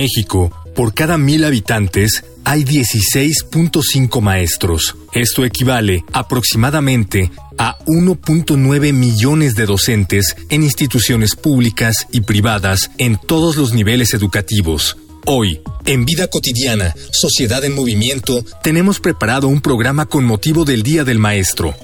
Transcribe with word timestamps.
México, 0.00 0.50
por 0.74 0.94
cada 0.94 1.18
mil 1.18 1.44
habitantes, 1.44 2.24
hay 2.44 2.64
16.5 2.64 4.22
maestros. 4.22 4.96
Esto 5.12 5.44
equivale 5.44 6.04
aproximadamente 6.14 7.30
a 7.58 7.76
1.9 7.84 8.94
millones 8.94 9.54
de 9.56 9.66
docentes 9.66 10.36
en 10.48 10.62
instituciones 10.62 11.36
públicas 11.36 12.06
y 12.12 12.22
privadas 12.22 12.90
en 12.96 13.18
todos 13.18 13.56
los 13.56 13.74
niveles 13.74 14.14
educativos. 14.14 14.96
Hoy, 15.26 15.60
en 15.84 16.06
Vida 16.06 16.28
Cotidiana, 16.28 16.94
Sociedad 17.12 17.62
en 17.66 17.74
Movimiento, 17.74 18.42
tenemos 18.62 19.00
preparado 19.00 19.48
un 19.48 19.60
programa 19.60 20.06
con 20.06 20.24
motivo 20.24 20.64
del 20.64 20.82
Día 20.82 21.04
del 21.04 21.18
Maestro. 21.18 21.74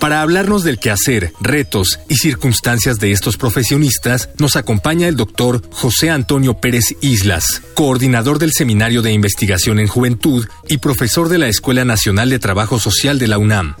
Para 0.00 0.22
hablarnos 0.22 0.62
del 0.62 0.78
quehacer, 0.78 1.32
retos 1.40 1.98
y 2.08 2.14
circunstancias 2.14 3.00
de 3.00 3.10
estos 3.10 3.36
profesionistas, 3.36 4.28
nos 4.38 4.54
acompaña 4.54 5.08
el 5.08 5.16
doctor 5.16 5.60
José 5.72 6.10
Antonio 6.10 6.54
Pérez 6.54 6.94
Islas, 7.00 7.62
coordinador 7.74 8.38
del 8.38 8.52
Seminario 8.52 9.02
de 9.02 9.12
Investigación 9.12 9.80
en 9.80 9.88
Juventud 9.88 10.46
y 10.68 10.78
profesor 10.78 11.28
de 11.28 11.38
la 11.38 11.48
Escuela 11.48 11.84
Nacional 11.84 12.30
de 12.30 12.38
Trabajo 12.38 12.78
Social 12.78 13.18
de 13.18 13.26
la 13.26 13.38
UNAM. 13.38 13.74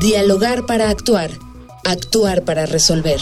Dialogar 0.00 0.64
para 0.64 0.88
actuar, 0.88 1.30
actuar 1.84 2.42
para 2.42 2.64
resolver. 2.64 3.20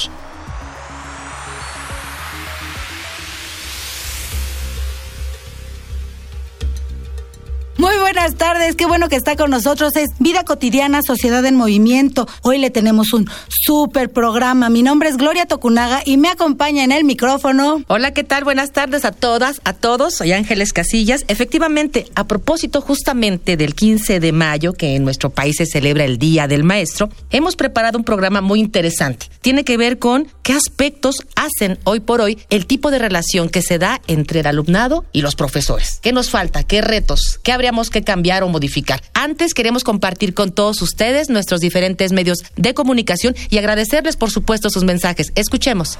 Muy 7.81 7.97
buenas 7.97 8.35
tardes, 8.35 8.77
qué 8.77 8.85
bueno 8.85 9.09
que 9.09 9.17
está 9.17 9.37
con 9.37 9.51
nosotros. 9.51 9.97
Es 9.97 10.11
Vida 10.19 10.45
Cotidiana, 10.45 11.01
Sociedad 11.01 11.43
en 11.47 11.57
Movimiento. 11.57 12.29
Hoy 12.43 12.59
le 12.59 12.69
tenemos 12.69 13.15
un 13.15 13.27
súper 13.49 14.11
programa. 14.11 14.69
Mi 14.69 14.83
nombre 14.83 15.09
es 15.09 15.17
Gloria 15.17 15.47
Tocunaga 15.47 16.03
y 16.05 16.19
me 16.19 16.29
acompaña 16.29 16.85
en 16.85 16.93
el 16.93 17.05
micrófono. 17.05 17.83
Hola, 17.87 18.13
¿qué 18.13 18.23
tal? 18.23 18.45
Buenas 18.45 18.73
tardes 18.73 19.07
a 19.07 19.13
todas, 19.13 19.63
a 19.65 19.73
todos. 19.73 20.15
Soy 20.15 20.33
Ángeles 20.33 20.75
Casillas. 20.75 21.25
Efectivamente, 21.29 22.05
a 22.15 22.25
propósito 22.25 22.83
justamente 22.83 23.57
del 23.57 23.75
15 23.75 24.21
de 24.21 24.33
mayo, 24.33 24.75
que 24.75 24.97
en 24.97 25.05
nuestro 25.05 25.31
país 25.31 25.57
se 25.57 25.65
celebra 25.65 26.05
el 26.05 26.19
Día 26.19 26.47
del 26.49 26.65
Maestro, 26.65 27.09
hemos 27.31 27.57
preparado 27.57 27.97
un 27.97 28.05
programa 28.05 28.43
muy 28.43 28.61
interesante. 28.61 29.31
Tiene 29.41 29.65
que 29.65 29.79
ver 29.79 29.99
con 29.99 30.29
qué 30.43 30.53
aspectos 30.53 31.17
hacen 31.35 31.79
hoy 31.85 32.01
por 32.01 32.21
hoy 32.21 32.39
el 32.51 32.67
tipo 32.67 32.91
de 32.91 32.99
relación 32.99 33.49
que 33.49 33.63
se 33.63 33.79
da 33.79 34.03
entre 34.07 34.41
el 34.41 34.47
alumnado 34.47 35.07
y 35.13 35.23
los 35.23 35.35
profesores. 35.35 35.99
¿Qué 36.03 36.13
nos 36.13 36.29
falta? 36.29 36.63
¿Qué 36.63 36.83
retos? 36.83 37.41
¿Qué 37.43 37.53
habría 37.53 37.70
que 37.91 38.03
cambiar 38.03 38.43
o 38.43 38.49
modificar. 38.49 39.03
Antes 39.15 39.55
queremos 39.55 39.85
compartir 39.85 40.35
con 40.35 40.51
todos 40.51 40.83
ustedes 40.83 41.31
nuestros 41.31 41.61
diferentes 41.61 42.13
medios 42.13 42.39
de 42.57 42.75
comunicación 42.75 43.37
y 43.49 43.59
agradecerles 43.59 44.17
por 44.17 44.31
supuesto 44.31 44.71
sus 44.71 44.85
mensajes. 44.85 45.29
Escuchemos. 45.37 45.99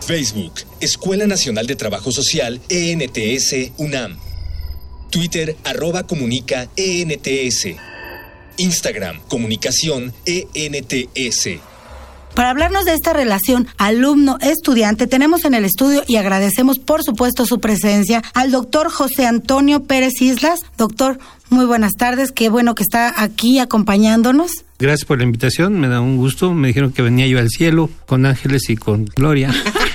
Facebook, 0.00 0.54
Escuela 0.80 1.26
Nacional 1.26 1.66
de 1.66 1.76
Trabajo 1.76 2.12
Social, 2.12 2.60
ENTS, 2.68 3.72
UNAM. 3.78 4.18
Twitter, 5.10 5.56
arroba 5.64 6.06
comunica, 6.06 6.68
ENTS. 6.76 7.68
Instagram, 8.56 9.20
comunicación, 9.28 10.12
ENTS. 10.26 11.73
Para 12.34 12.50
hablarnos 12.50 12.84
de 12.84 12.94
esta 12.94 13.12
relación 13.12 13.68
alumno-estudiante, 13.78 15.06
tenemos 15.06 15.44
en 15.44 15.54
el 15.54 15.64
estudio 15.64 16.02
y 16.08 16.16
agradecemos 16.16 16.80
por 16.80 17.04
supuesto 17.04 17.46
su 17.46 17.60
presencia 17.60 18.24
al 18.34 18.50
doctor 18.50 18.90
José 18.90 19.24
Antonio 19.26 19.84
Pérez 19.84 20.20
Islas. 20.20 20.60
Doctor, 20.76 21.20
muy 21.50 21.66
buenas 21.66 21.92
tardes, 21.92 22.32
qué 22.32 22.48
bueno 22.48 22.74
que 22.74 22.82
está 22.82 23.22
aquí 23.22 23.58
acompañándonos. 23.58 24.64
Gracias 24.78 25.04
por 25.04 25.18
la 25.18 25.24
invitación, 25.24 25.78
me 25.78 25.88
da 25.88 26.00
un 26.00 26.16
gusto. 26.16 26.52
Me 26.52 26.68
dijeron 26.68 26.92
que 26.92 27.00
venía 27.00 27.26
yo 27.28 27.38
al 27.38 27.48
cielo 27.48 27.88
con 28.06 28.26
ángeles 28.26 28.68
y 28.68 28.76
con 28.76 29.04
gloria. 29.04 29.54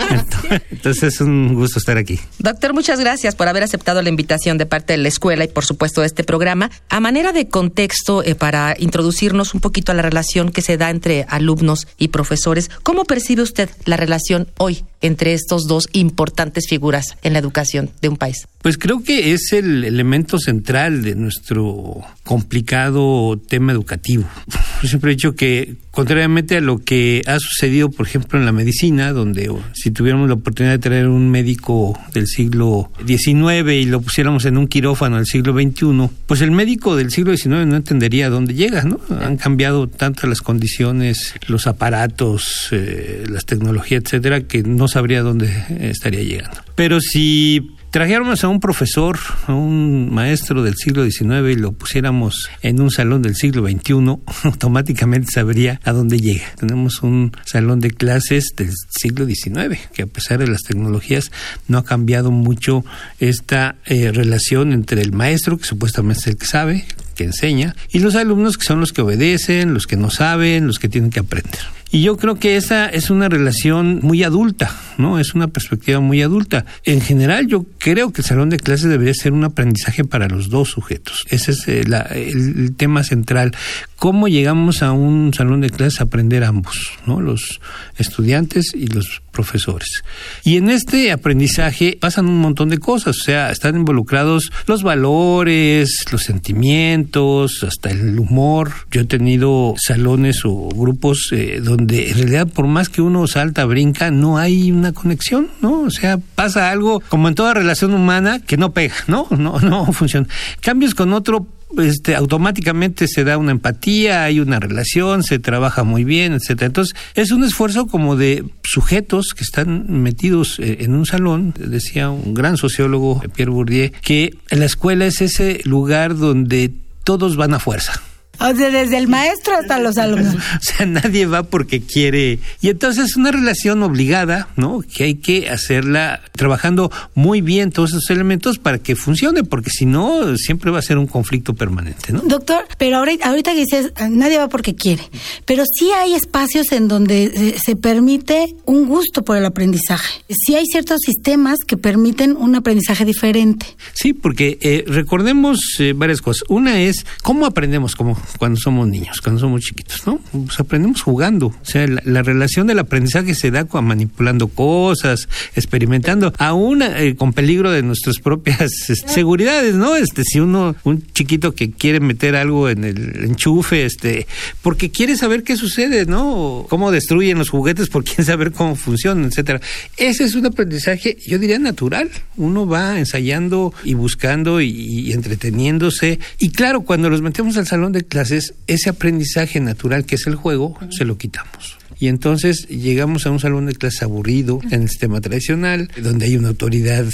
Entonces 0.71 1.03
es 1.03 1.21
un 1.21 1.53
gusto 1.53 1.79
estar 1.79 1.97
aquí. 1.97 2.17
Doctor, 2.39 2.73
muchas 2.73 2.99
gracias 2.99 3.35
por 3.35 3.49
haber 3.49 3.63
aceptado 3.63 4.01
la 4.01 4.09
invitación 4.09 4.57
de 4.57 4.65
parte 4.65 4.93
de 4.93 4.97
la 4.97 5.09
escuela 5.09 5.43
y 5.43 5.49
por 5.49 5.65
supuesto 5.65 6.01
de 6.01 6.07
este 6.07 6.23
programa. 6.23 6.71
A 6.87 7.01
manera 7.01 7.33
de 7.33 7.49
contexto, 7.49 8.23
eh, 8.23 8.35
para 8.35 8.73
introducirnos 8.79 9.53
un 9.53 9.59
poquito 9.59 9.91
a 9.91 9.95
la 9.95 10.01
relación 10.01 10.49
que 10.49 10.61
se 10.61 10.77
da 10.77 10.89
entre 10.89 11.25
alumnos 11.27 11.87
y 11.97 12.07
profesores, 12.07 12.71
¿cómo 12.81 13.03
percibe 13.03 13.41
usted 13.41 13.69
la 13.85 13.97
relación 13.97 14.47
hoy 14.57 14.85
entre 15.01 15.33
estos 15.33 15.67
dos 15.67 15.87
importantes 15.93 16.65
figuras 16.67 17.17
en 17.21 17.33
la 17.33 17.39
educación 17.39 17.89
de 18.01 18.09
un 18.09 18.17
país? 18.17 18.47
Pues 18.61 18.77
creo 18.77 19.03
que 19.03 19.31
es 19.31 19.53
el 19.53 19.85
elemento 19.85 20.37
central 20.37 21.01
de 21.01 21.15
nuestro 21.15 22.01
complicado 22.25 23.39
tema 23.47 23.71
educativo. 23.71 24.25
Yo 24.83 24.89
siempre 24.89 25.11
he 25.11 25.15
dicho 25.15 25.33
que, 25.33 25.75
contrariamente 25.91 26.57
a 26.57 26.61
lo 26.61 26.79
que 26.79 27.21
ha 27.25 27.39
sucedido, 27.39 27.89
por 27.89 28.05
ejemplo, 28.05 28.37
en 28.37 28.45
la 28.45 28.51
medicina, 28.51 29.13
donde 29.13 29.49
si 29.73 29.91
tuviéramos 29.91 30.27
la 30.27 30.35
oportunidad 30.35 30.73
de 30.73 30.79
tener 30.79 31.07
un 31.07 31.29
médico 31.29 31.97
del 32.13 32.27
siglo 32.27 32.91
XIX 33.05 33.71
y 33.71 33.85
lo 33.85 34.01
pusiéramos 34.01 34.43
en 34.43 34.57
un 34.57 34.67
quirófano 34.67 35.15
del 35.15 35.25
siglo 35.25 35.53
XXI, 35.53 36.09
pues 36.27 36.41
el 36.41 36.51
médico 36.51 36.97
del 36.97 37.11
siglo 37.11 37.35
XIX 37.35 37.65
no 37.65 37.77
entendería 37.77 38.29
dónde 38.29 38.55
llega, 38.55 38.83
¿no? 38.83 38.99
Han 39.21 39.37
cambiado 39.37 39.87
tanto 39.87 40.27
las 40.27 40.41
condiciones, 40.41 41.33
los 41.47 41.65
aparatos, 41.65 42.67
eh, 42.71 43.23
las 43.29 43.45
tecnologías, 43.45 44.03
etcétera, 44.03 44.41
que 44.41 44.63
no 44.63 44.88
sabría 44.89 45.21
dónde 45.21 45.49
estaría 45.79 46.23
llegando. 46.23 46.57
Pero 46.75 46.99
si 46.99 47.75
trajéramos 47.91 48.43
a 48.43 48.47
un 48.47 48.59
profesor, 48.59 49.17
a 49.47 49.53
un 49.53 50.13
maestro 50.13 50.63
del 50.63 50.75
siglo 50.75 51.03
XIX 51.03 51.49
y 51.51 51.55
lo 51.55 51.71
pusiéramos 51.71 52.49
en 52.61 52.81
un 52.81 52.91
salón 52.91 53.21
del 53.21 53.35
siglo 53.35 53.67
XXI, 53.67 53.93
automáticamente 54.43 55.31
sabría 55.31 55.79
a 55.83 55.91
dónde 55.91 56.19
llega. 56.19 56.45
Tenemos 56.57 57.01
un 57.01 57.31
salón 57.45 57.79
de 57.79 57.91
clases 57.91 58.53
del 58.55 58.71
siglo 58.89 59.25
XIX, 59.25 59.79
que 59.93 60.03
a 60.03 60.07
pesar 60.07 60.39
de 60.39 60.47
las 60.47 60.61
tecnologías 60.61 61.31
no 61.67 61.77
ha 61.77 61.85
cambiado 61.85 62.31
mucho 62.31 62.85
esta 63.19 63.75
eh, 63.85 64.11
relación 64.11 64.73
entre 64.73 65.01
el 65.01 65.11
maestro, 65.11 65.57
que 65.57 65.65
supuestamente 65.65 66.21
es 66.21 66.27
el 66.27 66.37
que 66.37 66.45
sabe, 66.45 66.85
que 67.15 67.23
enseña, 67.25 67.75
y 67.91 67.99
los 67.99 68.15
alumnos 68.15 68.57
que 68.57 68.65
son 68.65 68.79
los 68.79 68.93
que 68.93 69.01
obedecen, 69.01 69.73
los 69.73 69.87
que 69.87 69.97
no 69.97 70.09
saben, 70.09 70.67
los 70.67 70.79
que 70.79 70.89
tienen 70.89 71.09
que 71.09 71.19
aprender. 71.19 71.59
Y 71.91 72.01
yo 72.03 72.17
creo 72.17 72.35
que 72.35 72.55
esa 72.55 72.87
es 72.87 73.09
una 73.09 73.29
relación 73.29 73.99
muy 74.03 74.23
adulta, 74.23 74.75
¿no? 74.97 75.17
Es 75.17 75.33
una 75.33 75.47
perspectiva 75.47 75.99
muy 75.99 76.21
adulta. 76.21 76.65
En 76.83 77.01
general, 77.01 77.47
yo 77.47 77.65
creo 77.79 78.13
que 78.13 78.21
el 78.21 78.27
salón 78.27 78.49
de 78.49 78.59
clases 78.59 78.89
debería 78.89 79.13
ser 79.15 79.33
un 79.33 79.43
aprendizaje 79.43 80.03
para 80.03 80.27
los 80.27 80.49
dos 80.49 80.69
sujetos. 80.69 81.25
Ese 81.29 81.51
es 81.51 81.67
eh, 81.67 81.81
el, 81.81 82.75
tema 82.75 83.03
central. 83.03 83.55
¿Cómo 83.95 84.27
llegamos 84.27 84.83
a 84.83 84.91
un 84.91 85.33
salón 85.33 85.61
de 85.61 85.71
clases 85.71 85.99
a 85.99 86.03
aprender 86.03 86.43
ambos, 86.43 86.91
¿no? 87.07 87.21
Los 87.21 87.59
estudiantes 87.97 88.73
y 88.75 88.87
los 88.87 89.21
profesores. 89.31 90.03
Y 90.43 90.57
en 90.57 90.69
este 90.69 91.11
aprendizaje 91.11 91.97
pasan 91.99 92.27
un 92.27 92.39
montón 92.39 92.69
de 92.69 92.77
cosas, 92.77 93.17
o 93.17 93.23
sea, 93.23 93.51
están 93.51 93.75
involucrados 93.75 94.51
los 94.67 94.83
valores, 94.83 96.05
los 96.11 96.23
sentimientos, 96.23 97.63
hasta 97.63 97.89
el 97.89 98.19
humor. 98.19 98.71
Yo 98.91 99.01
he 99.01 99.05
tenido 99.05 99.75
salones 99.77 100.41
o 100.43 100.69
grupos 100.69 101.29
eh, 101.31 101.61
donde 101.61 101.78
en 101.79 102.15
realidad 102.15 102.47
por 102.47 102.67
más 102.67 102.89
que 102.89 103.01
uno 103.01 103.27
salta, 103.27 103.65
brinca, 103.65 104.11
no 104.11 104.37
hay 104.37 104.71
una 104.71 104.93
conexión, 104.93 105.49
¿no? 105.61 105.81
O 105.81 105.91
sea, 105.91 106.17
pasa 106.35 106.71
algo 106.71 107.01
como 107.09 107.27
en 107.27 107.35
toda 107.35 107.53
relación 107.53 107.93
humana 107.93 108.39
que 108.39 108.57
no 108.57 108.71
pega, 108.71 108.95
¿no? 109.07 109.27
No, 109.31 109.59
no 109.59 109.85
funciona. 109.93 110.27
Cambios 110.61 110.95
con 110.95 111.13
otro 111.13 111.47
este, 111.77 112.15
automáticamente 112.15 113.07
se 113.07 113.23
da 113.23 113.37
una 113.37 113.51
empatía, 113.51 114.23
hay 114.23 114.39
una 114.39 114.59
relación, 114.59 115.23
se 115.23 115.39
trabaja 115.39 115.83
muy 115.83 116.03
bien, 116.03 116.33
etcétera. 116.33 116.67
Entonces, 116.67 116.95
es 117.13 117.31
un 117.31 117.43
esfuerzo 117.43 117.85
como 117.87 118.15
de 118.15 118.43
sujetos 118.63 119.33
que 119.35 119.43
están 119.43 120.01
metidos 120.01 120.59
eh, 120.59 120.77
en 120.81 120.95
un 120.95 121.05
salón, 121.05 121.53
decía 121.57 122.09
un 122.09 122.33
gran 122.33 122.57
sociólogo, 122.57 123.21
Pierre 123.35 123.51
Bourdieu, 123.51 123.91
que 124.01 124.35
la 124.49 124.65
escuela 124.65 125.05
es 125.05 125.21
ese 125.21 125.61
lugar 125.63 126.17
donde 126.17 126.71
todos 127.03 127.35
van 127.35 127.53
a 127.53 127.59
fuerza 127.59 128.01
O 128.39 128.55
sea, 128.55 128.69
desde 128.69 128.97
el 128.97 129.07
maestro 129.07 129.55
hasta 129.55 129.79
los 129.79 129.97
alumnos. 129.97 130.35
O 130.59 130.61
sea, 130.61 130.85
nadie 130.85 131.25
va 131.25 131.43
porque 131.43 131.81
quiere. 131.81 132.39
Y 132.61 132.69
entonces 132.69 133.09
es 133.09 133.15
una 133.15 133.31
relación 133.31 133.81
obligada, 133.83 134.49
¿no? 134.55 134.81
Que 134.81 135.05
hay 135.05 135.15
que 135.15 135.49
hacerla 135.49 136.21
trabajando 136.33 136.91
muy 137.15 137.41
bien 137.41 137.71
todos 137.71 137.91
esos 137.91 138.09
elementos 138.09 138.59
para 138.59 138.77
que 138.77 138.95
funcione, 138.95 139.43
porque 139.43 139.69
si 139.69 139.85
no, 139.85 140.37
siempre 140.37 140.71
va 140.71 140.79
a 140.79 140.81
ser 140.81 140.97
un 140.97 141.07
conflicto 141.07 141.53
permanente, 141.53 142.11
¿no? 142.11 142.21
Doctor, 142.21 142.65
pero 142.77 142.97
ahorita, 142.97 143.29
ahorita 143.29 143.53
que 143.53 143.59
dices, 143.59 143.93
nadie 144.09 144.37
va 144.37 144.49
porque 144.49 144.75
quiere, 144.75 145.03
pero 145.45 145.63
sí 145.77 145.91
hay 145.91 146.13
espacios 146.13 146.71
en 146.71 146.87
donde 146.87 147.23
eh, 147.23 147.55
se 147.63 147.75
permite 147.75 148.55
un 148.65 148.87
gusto 148.87 149.23
por 149.23 149.37
el 149.37 149.45
aprendizaje. 149.45 150.23
Sí 150.29 150.55
hay 150.55 150.65
ciertos 150.65 150.99
sistemas 151.01 151.59
que 151.65 151.77
permiten 151.77 152.35
un 152.35 152.55
aprendizaje 152.55 153.05
diferente. 153.05 153.65
Sí, 153.93 154.13
porque 154.13 154.57
eh, 154.61 154.83
recordemos 154.87 155.59
eh, 155.79 155.93
varias 155.95 156.21
cosas. 156.21 156.43
Una 156.49 156.81
es 156.81 157.05
cómo 157.23 157.45
aprendemos 157.45 157.95
como 157.95 158.17
cuando 158.37 158.59
somos 158.59 158.87
niños, 158.87 159.21
cuando 159.21 159.41
somos 159.41 159.61
chiquitos, 159.61 160.05
¿no? 160.05 160.19
Pues 160.31 160.59
aprendemos 160.59 161.01
jugando. 161.01 161.47
O 161.47 161.55
sea, 161.63 161.87
la, 161.87 162.21
relación 162.21 162.67
del 162.67 162.79
aprendizaje 162.79 163.33
se 163.33 163.51
da 163.51 163.65
con, 163.65 163.85
manipulando 163.85 164.47
cosas, 164.47 165.27
experimentando, 165.55 166.33
aún 166.37 166.81
eh, 166.81 167.15
con 167.15 167.33
peligro 167.33 167.71
de 167.71 167.81
nuestras 167.81 168.19
propias 168.19 168.61
este, 168.89 169.07
seguridades, 169.07 169.75
¿no? 169.75 169.95
Este, 169.95 170.23
si 170.23 170.39
uno, 170.39 170.75
un 170.83 171.05
chiquito 171.13 171.53
que 171.55 171.71
quiere 171.71 171.99
meter 171.99 172.35
algo 172.35 172.69
en 172.69 172.83
el 172.83 173.23
enchufe, 173.23 173.85
este, 173.85 174.27
porque 174.61 174.91
quiere 174.91 175.17
saber 175.17 175.43
qué 175.43 175.55
sucede, 175.55 176.05
¿no? 176.05 176.65
Cómo 176.69 176.91
destruyen 176.91 177.37
los 177.37 177.49
juguetes, 177.49 177.89
porque 177.89 178.11
quiere 178.15 178.25
saber 178.25 178.51
cómo 178.51 178.75
funcionan, 178.75 179.25
etcétera. 179.25 179.61
Ese 179.97 180.23
es 180.23 180.35
un 180.35 180.45
aprendizaje, 180.45 181.17
yo 181.25 181.39
diría 181.39 181.59
natural. 181.59 182.09
Uno 182.37 182.67
va 182.67 182.99
ensayando 182.99 183.73
y 183.83 183.95
buscando 183.95 184.61
y 184.61 185.11
entreteniéndose. 185.11 186.19
Y 186.37 186.49
claro, 186.51 186.81
cuando 186.81 187.09
los 187.09 187.21
metemos 187.21 187.57
al 187.57 187.67
salón 187.67 187.91
de 187.91 188.03
clases, 188.03 188.18
ese 188.21 188.89
aprendizaje 188.89 189.59
natural 189.59 190.05
que 190.05 190.15
es 190.15 190.27
el 190.27 190.35
juego, 190.35 190.77
se 190.91 191.05
lo 191.05 191.17
quitamos. 191.17 191.77
Y 191.99 192.07
entonces 192.07 192.67
llegamos 192.69 193.25
a 193.25 193.31
un 193.31 193.39
salón 193.39 193.65
de 193.65 193.75
clases 193.75 194.03
aburrido 194.03 194.61
en 194.71 194.83
el 194.83 194.89
sistema 194.89 195.19
tradicional, 195.19 195.91
donde 196.01 196.27
hay 196.27 196.37
una 196.37 196.49
autoridad 196.49 197.05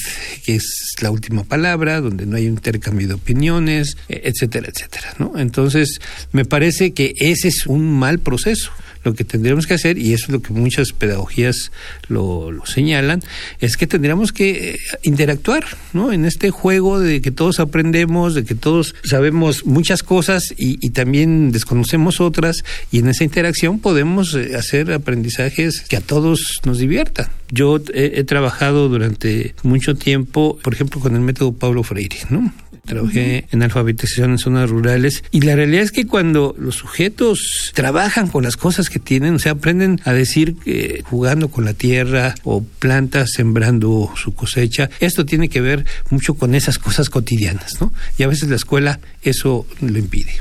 que 0.46 0.56
es 0.56 0.96
la 1.02 1.10
última 1.10 1.44
palabra, 1.44 2.02
donde 2.02 2.28
no 2.28 2.38
hay 2.38 2.46
un 2.46 2.54
intercambio 2.54 3.08
de 3.08 3.16
opiniones, 3.16 3.98
etcétera, 4.10 4.70
etcétera. 4.72 5.16
¿no? 5.18 5.40
Entonces, 5.40 6.00
me 6.34 6.46
parece 6.46 6.94
que 6.94 7.14
ese 7.18 7.48
es 7.48 7.66
un 7.66 7.98
mal 7.98 8.20
proceso 8.20 8.72
lo 9.06 9.14
que 9.14 9.24
tendríamos 9.24 9.68
que 9.68 9.76
hacer, 9.76 9.98
y 9.98 10.14
eso 10.14 10.26
es 10.26 10.32
lo 10.32 10.42
que 10.42 10.52
muchas 10.52 10.92
pedagogías 10.92 11.72
lo, 12.10 12.52
señalan, 12.66 13.22
es 13.62 13.78
que 13.78 13.88
tendríamos 13.88 14.34
que 14.34 14.72
eh, 14.72 14.80
interactuar, 15.04 15.64
¿no? 15.94 16.12
En 16.12 16.26
este 16.26 16.50
juego 16.50 17.00
de 17.00 17.22
que 17.22 17.32
todos 17.32 17.60
aprendemos, 17.60 18.34
de 18.34 18.44
que 18.44 18.56
todos 18.56 18.96
sabemos 19.04 19.66
muchas 19.66 20.04
cosas 20.04 20.54
y, 20.58 20.76
también 20.90 21.52
desconocemos 21.52 22.20
otras, 22.20 22.64
y 22.92 23.00
en 23.00 23.10
esa 23.10 23.24
interacción 23.24 23.80
podemos 23.80 24.34
eh, 24.34 24.56
hacer 24.56 24.92
aprendizajes 24.92 25.82
que 25.82 25.98
a 25.98 26.02
todos 26.02 26.62
nos 26.66 26.80
diviertan. 26.80 27.28
Yo 27.52 27.80
he, 27.94 28.20
he 28.20 28.24
trabajado 28.24 28.90
durante 28.90 29.54
mucho 29.62 29.96
tiempo, 29.96 30.58
por 30.64 30.74
ejemplo, 30.74 31.00
con 31.00 31.16
el 31.16 31.22
método 31.22 31.54
Pablo 31.54 31.84
Freire, 31.84 32.18
¿no? 32.30 32.52
trabajé 32.86 33.48
en 33.52 33.64
alfabetización 33.64 34.32
en 34.32 34.38
zonas 34.38 34.70
rurales 34.70 35.24
y 35.32 35.42
la 35.42 35.56
realidad 35.56 35.84
es 35.84 35.92
que 35.92 36.08
cuando 36.08 36.56
los 36.58 36.76
sujetos 36.76 37.72
trabajan 37.74 38.28
con 38.28 38.44
las 38.44 38.58
cosas 38.58 38.90
que 38.90 38.95
tienen, 39.00 39.36
o 39.36 39.40
sea, 39.40 39.54
aprenden 39.54 40.02
a 40.06 40.14
decir 40.14 40.56
que 40.56 41.04
jugando 41.06 41.50
con 41.50 41.66
la 41.66 41.74
tierra 41.74 42.36
o 42.44 42.64
plantas 42.64 43.32
sembrando 43.34 44.12
su 44.16 44.34
cosecha, 44.34 44.90
esto 45.00 45.26
tiene 45.26 45.50
que 45.50 45.62
ver 45.62 45.86
mucho 46.10 46.36
con 46.36 46.56
esas 46.56 46.80
cosas 46.80 47.10
cotidianas, 47.10 47.82
¿no? 47.82 47.92
Y 48.18 48.24
a 48.24 48.28
veces 48.28 48.50
la 48.50 48.56
escuela 48.56 49.00
eso 49.22 49.66
lo 49.82 49.98
impide. 49.98 50.34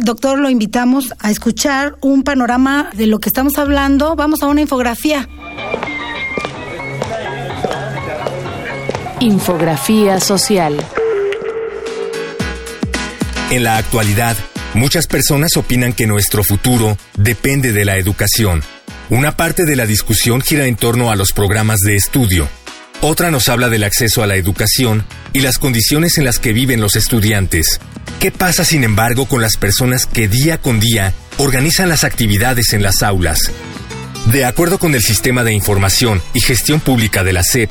Doctor, 0.00 0.38
lo 0.38 0.48
invitamos 0.48 1.12
a 1.18 1.30
escuchar 1.30 1.96
un 2.00 2.22
panorama 2.22 2.90
de 2.94 3.08
lo 3.08 3.18
que 3.18 3.28
estamos 3.28 3.58
hablando. 3.58 4.14
Vamos 4.14 4.42
a 4.42 4.46
una 4.46 4.60
infografía. 4.60 5.28
Infografía 9.18 10.20
social. 10.20 10.76
En 13.50 13.64
la 13.64 13.78
actualidad, 13.78 14.36
muchas 14.78 15.06
personas 15.06 15.56
opinan 15.56 15.92
que 15.92 16.06
nuestro 16.06 16.44
futuro 16.44 16.96
depende 17.16 17.72
de 17.72 17.84
la 17.84 17.96
educación. 17.96 18.62
Una 19.10 19.36
parte 19.36 19.64
de 19.64 19.76
la 19.76 19.86
discusión 19.86 20.40
gira 20.40 20.66
en 20.66 20.76
torno 20.76 21.10
a 21.10 21.16
los 21.16 21.32
programas 21.32 21.80
de 21.80 21.96
estudio. 21.96 22.48
Otra 23.00 23.30
nos 23.30 23.48
habla 23.48 23.68
del 23.68 23.84
acceso 23.84 24.22
a 24.22 24.26
la 24.26 24.36
educación 24.36 25.04
y 25.32 25.40
las 25.40 25.58
condiciones 25.58 26.18
en 26.18 26.24
las 26.24 26.38
que 26.38 26.52
viven 26.52 26.80
los 26.80 26.96
estudiantes. 26.96 27.80
¿Qué 28.20 28.30
pasa, 28.30 28.64
sin 28.64 28.84
embargo, 28.84 29.26
con 29.26 29.42
las 29.42 29.56
personas 29.56 30.06
que 30.06 30.28
día 30.28 30.58
con 30.58 30.80
día 30.80 31.12
organizan 31.38 31.88
las 31.88 32.04
actividades 32.04 32.72
en 32.72 32.82
las 32.82 33.02
aulas? 33.02 33.38
De 34.32 34.44
acuerdo 34.44 34.78
con 34.78 34.94
el 34.94 35.02
Sistema 35.02 35.44
de 35.44 35.52
Información 35.52 36.20
y 36.34 36.40
Gestión 36.40 36.80
Pública 36.80 37.24
de 37.24 37.32
la 37.32 37.42
SEP, 37.42 37.70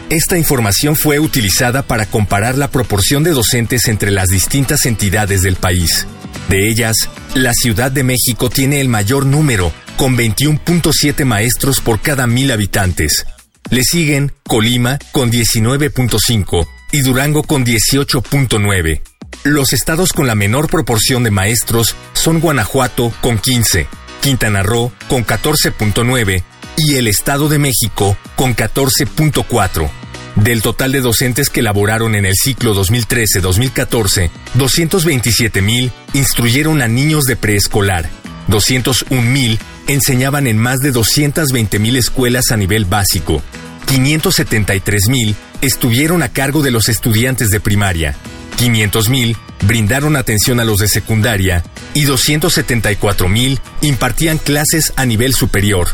Esta 0.09 0.35
información 0.37 0.95
fue 0.95 1.19
utilizada 1.19 1.83
para 1.83 2.07
comparar 2.07 2.57
la 2.57 2.71
proporción 2.71 3.23
de 3.23 3.29
docentes 3.31 3.87
entre 3.87 4.09
las 4.11 4.29
distintas 4.29 4.87
entidades 4.87 5.43
del 5.43 5.55
país. 5.55 6.07
De 6.49 6.67
ellas, 6.67 6.95
la 7.35 7.53
Ciudad 7.53 7.91
de 7.91 8.03
México 8.03 8.49
tiene 8.49 8.81
el 8.81 8.89
mayor 8.89 9.27
número, 9.27 9.71
con 9.97 10.17
21.7 10.17 11.25
maestros 11.25 11.79
por 11.81 12.01
cada 12.01 12.25
mil 12.25 12.51
habitantes. 12.51 13.27
Le 13.69 13.83
siguen 13.83 14.31
Colima 14.47 14.97
con 15.11 15.31
19.5 15.31 16.67
y 16.91 17.01
Durango 17.01 17.43
con 17.43 17.63
18.9. 17.63 19.01
Los 19.43 19.71
estados 19.71 20.11
con 20.11 20.27
la 20.27 20.35
menor 20.35 20.69
proporción 20.69 21.23
de 21.23 21.31
maestros 21.31 21.95
son 22.11 22.41
Guanajuato 22.41 23.13
con 23.21 23.39
15, 23.39 23.87
Quintana 24.21 24.63
Roo 24.63 24.91
con 25.07 25.25
14.9 25.25 26.43
y 26.75 26.95
el 26.95 27.07
Estado 27.07 27.47
de 27.47 27.57
México 27.57 28.17
con 28.35 28.53
14.4. 28.53 29.89
Del 30.35 30.61
total 30.61 30.91
de 30.91 30.99
docentes 30.99 31.49
que 31.49 31.61
laboraron 31.61 32.15
en 32.15 32.25
el 32.25 32.35
ciclo 32.35 32.75
2013-2014, 32.75 34.29
227 34.55 35.61
mil 35.61 35.93
instruyeron 36.13 36.81
a 36.81 36.89
niños 36.89 37.23
de 37.23 37.37
preescolar, 37.37 38.09
201 38.47 39.21
mil 39.21 39.57
enseñaban 39.87 40.47
en 40.47 40.57
más 40.57 40.79
de 40.79 40.91
220 40.91 41.79
mil 41.79 41.95
escuelas 41.95 42.51
a 42.51 42.57
nivel 42.57 42.83
básico, 42.83 43.41
573 43.87 45.07
mil 45.07 45.35
estuvieron 45.61 46.23
a 46.23 46.29
cargo 46.29 46.61
de 46.61 46.71
los 46.71 46.89
estudiantes 46.89 47.49
de 47.49 47.59
primaria, 47.59 48.15
500.000 48.59 49.37
brindaron 49.63 50.17
atención 50.17 50.59
a 50.59 50.65
los 50.65 50.79
de 50.79 50.89
secundaria 50.89 51.63
y 51.93 52.05
274.000 52.05 53.59
impartían 53.81 54.37
clases 54.37 54.91
a 54.97 55.05
nivel 55.05 55.33
superior. 55.33 55.87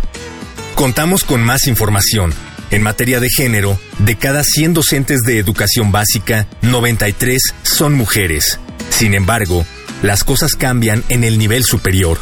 Contamos 0.73 1.23
con 1.23 1.43
más 1.43 1.67
información. 1.67 2.33
En 2.71 2.81
materia 2.81 3.19
de 3.19 3.29
género, 3.29 3.79
de 3.99 4.17
cada 4.17 4.43
100 4.43 4.73
docentes 4.73 5.21
de 5.21 5.37
educación 5.37 5.91
básica, 5.91 6.47
93 6.63 7.39
son 7.61 7.93
mujeres. 7.93 8.59
Sin 8.89 9.13
embargo, 9.13 9.65
las 10.01 10.23
cosas 10.23 10.55
cambian 10.55 11.03
en 11.09 11.23
el 11.23 11.37
nivel 11.37 11.63
superior. 11.63 12.17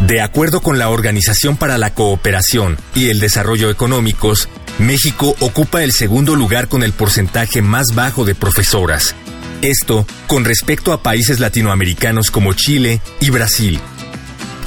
De 0.00 0.20
acuerdo 0.20 0.60
con 0.60 0.78
la 0.78 0.90
Organización 0.90 1.56
para 1.56 1.78
la 1.78 1.94
Cooperación 1.94 2.76
y 2.94 3.08
el 3.08 3.20
Desarrollo 3.20 3.70
Económicos, 3.70 4.48
México 4.78 5.34
ocupa 5.40 5.82
el 5.82 5.92
segundo 5.92 6.36
lugar 6.36 6.68
con 6.68 6.82
el 6.82 6.92
porcentaje 6.92 7.62
más 7.62 7.86
bajo 7.94 8.24
de 8.24 8.36
profesoras, 8.36 9.16
esto 9.62 10.06
con 10.26 10.44
respecto 10.44 10.92
a 10.92 11.02
países 11.02 11.40
latinoamericanos 11.40 12.30
como 12.30 12.52
Chile 12.52 13.00
y 13.20 13.30
Brasil. 13.30 13.80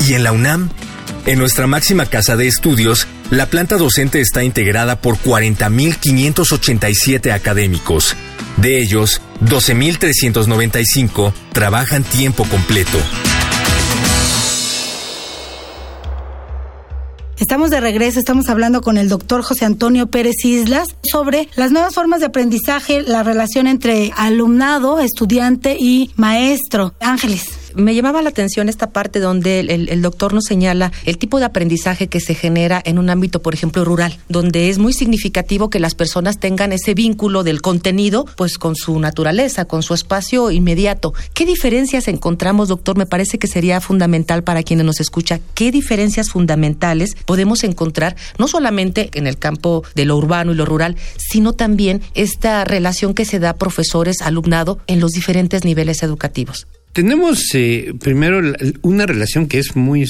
Y 0.07 0.13
en 0.13 0.23
la 0.23 0.31
UNAM, 0.31 0.69
en 1.25 1.39
nuestra 1.39 1.67
máxima 1.67 2.05
casa 2.05 2.35
de 2.35 2.47
estudios, 2.47 3.07
la 3.29 3.45
planta 3.45 3.77
docente 3.77 4.19
está 4.19 4.43
integrada 4.43 4.99
por 4.99 5.17
40.587 5.17 7.31
académicos. 7.31 8.15
De 8.57 8.81
ellos, 8.81 9.21
12.395 9.41 11.31
trabajan 11.53 12.03
tiempo 12.03 12.43
completo. 12.45 12.97
Estamos 17.41 17.71
de 17.71 17.79
regreso, 17.79 18.19
estamos 18.19 18.49
hablando 18.49 18.81
con 18.81 18.99
el 18.99 19.09
doctor 19.09 19.41
José 19.41 19.65
Antonio 19.65 20.05
Pérez 20.05 20.45
Islas 20.45 20.89
sobre 21.01 21.49
las 21.55 21.71
nuevas 21.71 21.95
formas 21.95 22.19
de 22.19 22.27
aprendizaje, 22.27 23.01
la 23.01 23.23
relación 23.23 23.65
entre 23.65 24.11
alumnado, 24.15 24.99
estudiante 24.99 25.75
y 25.79 26.11
maestro. 26.17 26.93
Ángeles. 26.99 27.60
Me 27.75 27.95
llamaba 27.95 28.21
la 28.21 28.29
atención 28.29 28.69
esta 28.69 28.91
parte 28.91 29.19
donde 29.19 29.59
el, 29.61 30.01
doctor 30.01 30.33
nos 30.33 30.45
señala 30.45 30.91
el 31.05 31.17
tipo 31.17 31.39
de 31.39 31.45
aprendizaje 31.45 32.07
que 32.07 32.19
se 32.19 32.35
genera 32.35 32.81
en 32.85 32.99
un 32.99 33.09
ámbito, 33.09 33.41
por 33.41 33.53
ejemplo, 33.53 33.85
rural, 33.85 34.17
donde 34.29 34.69
es 34.69 34.77
muy 34.77 34.93
significativo 34.93 35.69
que 35.69 35.79
las 35.79 35.95
personas 35.95 36.39
tengan 36.39 36.71
ese 36.71 36.93
vínculo 36.93 37.43
del 37.43 37.61
contenido, 37.61 38.25
pues 38.35 38.57
con 38.57 38.75
su 38.75 38.99
naturaleza, 38.99 39.65
con 39.65 39.83
su 39.83 39.93
espacio 39.93 40.51
inmediato. 40.51 41.13
¿Qué 41.33 41.45
diferencias 41.45 42.07
encontramos, 42.07 42.69
doctor? 42.69 42.97
Me 42.97 43.05
parece 43.05 43.39
que 43.39 43.47
sería 43.47 43.81
fundamental 43.81 44.43
para 44.43 44.63
quienes 44.63 44.85
nos 44.85 44.99
escucha. 44.99 45.39
¿Qué 45.53 45.71
diferencias 45.71 46.29
fundamentales 46.29 47.15
podemos 47.25 47.63
encontrar, 47.63 48.15
no 48.37 48.47
solamente 48.47 49.09
en 49.13 49.27
el 49.27 49.37
campo 49.37 49.83
de 49.95 50.05
lo 50.05 50.17
urbano 50.17 50.51
y 50.51 50.55
lo 50.55 50.65
rural, 50.65 50.95
sino 51.17 51.53
también 51.53 52.01
esta 52.13 52.63
relación 52.65 53.13
que 53.13 53.25
se 53.25 53.39
da 53.39 53.53
profesores-alumnado 53.53 54.79
en 54.87 54.99
los 54.99 55.11
diferentes 55.11 55.63
niveles 55.65 56.03
educativos? 56.03 56.67
Tenemos 56.93 57.39
eh, 57.53 57.93
primero 57.99 58.41
una 58.81 59.05
relación 59.05 59.47
que 59.47 59.59
es 59.59 59.75
muy, 59.75 60.05